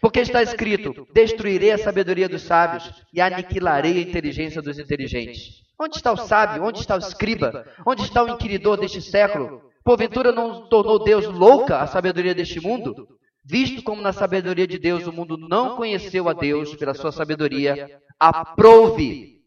[0.01, 5.61] Porque está escrito: Destruirei a sabedoria dos sábios e aniquilarei a inteligência dos inteligentes.
[5.79, 6.65] Onde está o sábio?
[6.65, 7.67] Onde está o escriba?
[7.87, 9.63] Onde está o inquiridor deste século?
[9.85, 13.09] Porventura não tornou Deus louca a sabedoria deste mundo?
[13.45, 18.01] Visto como na sabedoria de Deus o mundo não conheceu a Deus pela sua sabedoria,
[18.19, 19.41] aprove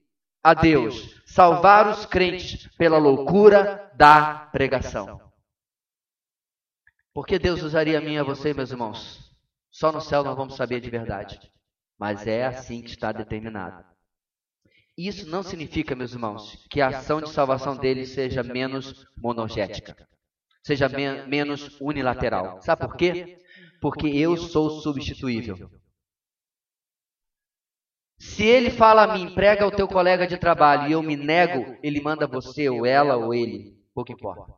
[0.43, 5.21] a Deus salvar os crentes pela loucura da pregação.
[7.13, 9.22] Porque Deus usaria a mim e a você, meus irmãos?
[9.73, 11.39] Só no céu nós vamos saber de verdade.
[11.97, 13.83] Mas é assim que está determinado.
[14.95, 20.07] Isso não significa, meus irmãos, que a ação de salvação dele seja menos monogética,
[20.63, 22.61] seja me menos unilateral.
[22.61, 23.39] Sabe por quê?
[23.81, 25.71] Porque eu sou substituível.
[28.19, 31.75] Se ele fala a mim, prega ao teu colega de trabalho e eu me nego,
[31.81, 34.53] ele manda você, ou ela, ou ele, pouco importa.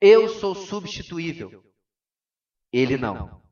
[0.00, 1.64] Eu sou substituível.
[2.72, 3.45] Ele não.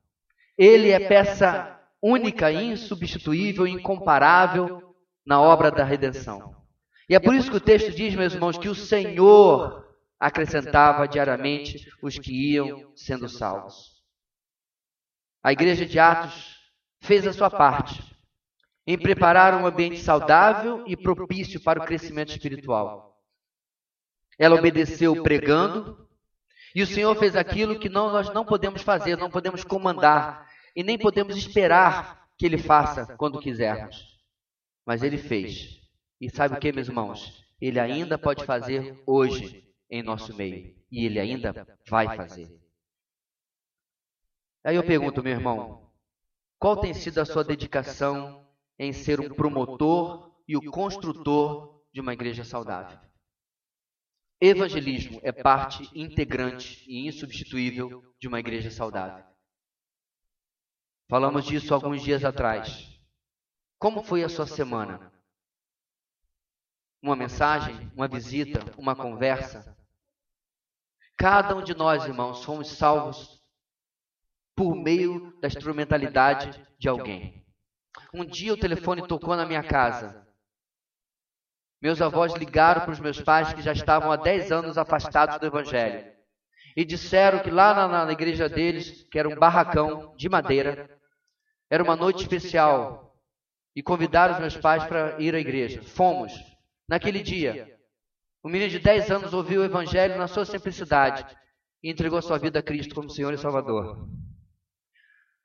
[0.56, 4.94] Ele é peça única, insubstituível, incomparável
[5.26, 6.54] na obra da redenção.
[7.08, 9.84] E é por isso que o texto diz, meus irmãos, que o Senhor
[10.18, 14.02] acrescentava diariamente os que iam sendo salvos.
[15.42, 16.56] A igreja de Atos
[17.00, 18.02] fez a sua parte
[18.86, 23.18] em preparar um ambiente saudável e propício para o crescimento espiritual.
[24.38, 26.03] Ela obedeceu pregando,
[26.74, 30.82] e o Senhor fez aquilo que não, nós não podemos fazer, não podemos comandar, e
[30.82, 34.18] nem podemos esperar que Ele faça quando quisermos.
[34.84, 35.80] Mas Ele fez.
[36.20, 37.44] E sabe o que, meus irmãos?
[37.60, 40.74] Ele ainda pode fazer hoje em nosso meio.
[40.90, 42.48] E Ele ainda vai fazer.
[44.64, 45.90] Aí eu pergunto, meu irmão,
[46.58, 48.44] qual tem sido a sua dedicação
[48.78, 52.98] em ser o promotor e o construtor de uma igreja saudável?
[54.46, 59.24] Evangelismo é parte integrante e insubstituível de uma igreja saudável.
[61.08, 63.00] Falamos disso alguns dias atrás.
[63.78, 65.10] Como foi a sua semana?
[67.02, 69.74] Uma mensagem, uma visita, uma conversa?
[71.16, 73.42] Cada um de nós, irmãos, fomos salvos
[74.54, 77.46] por meio da instrumentalidade de alguém.
[78.12, 80.23] Um dia o telefone tocou na minha casa.
[81.84, 85.44] Meus avós ligaram para os meus pais que já estavam há 10 anos afastados do
[85.44, 86.10] Evangelho.
[86.74, 90.88] E disseram que lá na, na igreja deles, que era um barracão de madeira,
[91.70, 93.14] era uma noite especial.
[93.76, 95.82] E convidaram os meus pais para ir à igreja.
[95.82, 96.32] Fomos.
[96.88, 97.78] Naquele dia,
[98.42, 101.36] um menino de 10 anos ouviu o Evangelho na sua simplicidade
[101.82, 104.08] e entregou sua vida a Cristo como Senhor e Salvador.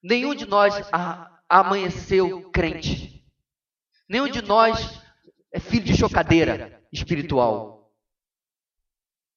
[0.01, 0.89] Nenhum de nós
[1.49, 3.25] amanheceu crente.
[4.07, 4.98] Nenhum de nós
[5.51, 7.91] é filho de chocadeira espiritual.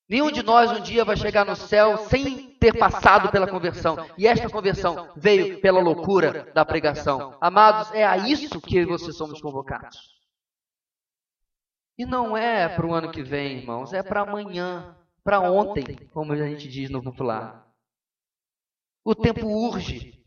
[0.09, 3.97] Nenhum de nós um dia vai chegar no céu sem ter passado pela conversão.
[4.19, 7.37] E esta conversão veio pela loucura da pregação.
[7.41, 10.21] Amados, é a isso que vocês somos convocados.
[11.97, 16.33] E não é para o ano que vem, irmãos, é para amanhã, para ontem, como
[16.33, 17.67] a gente diz no popular.
[19.05, 20.22] O tempo urge.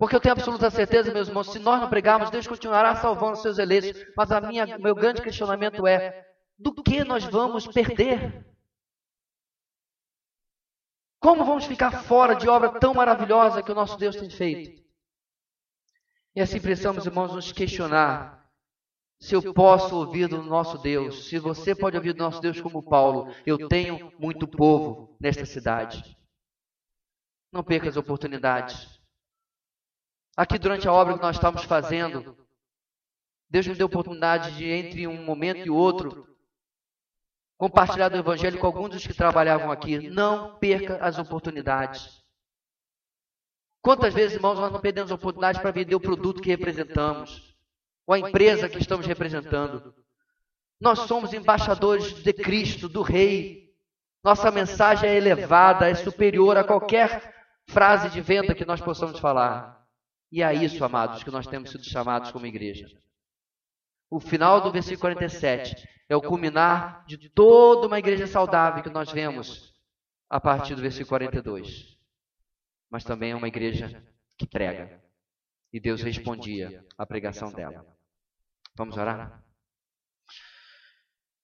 [0.00, 3.58] Porque eu tenho absoluta certeza, meus irmãos, se nós não pregarmos, Deus continuará salvando seus
[3.58, 4.02] eleitos.
[4.16, 6.26] Mas a minha, meu grande questionamento é:
[6.58, 8.46] do que nós vamos perder?
[11.20, 14.82] Como vamos ficar fora de obra tão maravilhosa que o nosso Deus tem feito?
[16.34, 18.50] E assim precisamos, irmãos, nos questionar
[19.20, 22.82] se eu posso ouvir do nosso Deus, se você pode ouvir do nosso Deus como
[22.82, 26.16] Paulo, eu tenho muito povo nesta cidade.
[27.52, 28.99] Não perca as oportunidades.
[30.40, 32.34] Aqui durante a obra que nós estamos fazendo,
[33.50, 36.26] Deus me deu a oportunidade de, entre um momento e outro,
[37.58, 40.08] compartilhar do Evangelho com alguns dos que trabalhavam aqui.
[40.08, 42.24] Não perca as oportunidades.
[43.82, 47.54] Quantas vezes, irmãos, nós não perdemos oportunidade para vender o produto que representamos,
[48.06, 49.94] ou a empresa que estamos representando?
[50.80, 53.74] Nós somos embaixadores de Cristo, do Rei.
[54.24, 59.79] Nossa mensagem é elevada, é superior a qualquer frase de venda que nós possamos falar.
[60.30, 62.86] E é isso, amados, que nós temos sido chamados como igreja.
[64.08, 69.10] O final do versículo 47 é o culminar de toda uma igreja saudável que nós
[69.12, 69.72] vemos
[70.28, 71.96] a partir do versículo 42.
[72.90, 74.04] Mas também é uma igreja
[74.36, 75.00] que prega.
[75.72, 77.86] E Deus respondia à pregação dela.
[78.74, 79.44] Vamos orar?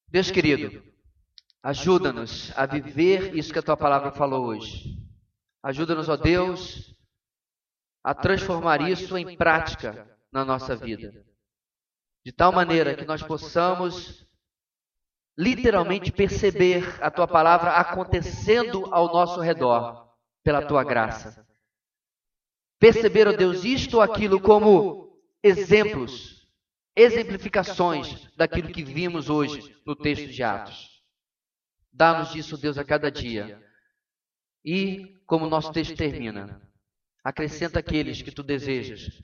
[0.09, 0.83] Deus querido,
[1.63, 4.97] ajuda-nos a viver isso que a tua palavra falou hoje.
[5.63, 6.96] Ajuda-nos, ó Deus,
[8.07, 11.27] a transformar isso em prática na nossa vida.
[12.25, 14.25] De tal maneira que nós possamos
[15.37, 20.09] literalmente perceber a tua palavra acontecendo ao nosso redor
[20.45, 21.45] pela tua graça.
[22.79, 26.49] Perceber, ó Deus, isto ou aquilo como exemplos,
[26.95, 31.03] exemplificações daquilo que vimos hoje no texto de Atos.
[31.93, 33.61] Dá-nos disso, Deus, a cada dia.
[34.65, 36.66] E, como o nosso texto termina,
[37.27, 39.21] acrescenta aqueles que tu desejas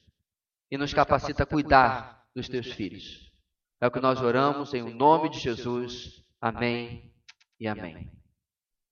[0.68, 3.32] e nos capacita a cuidar dos teus filhos.
[3.80, 6.20] É o que nós oramos em nome de Jesus.
[6.40, 7.14] Amém
[7.60, 8.10] e amém.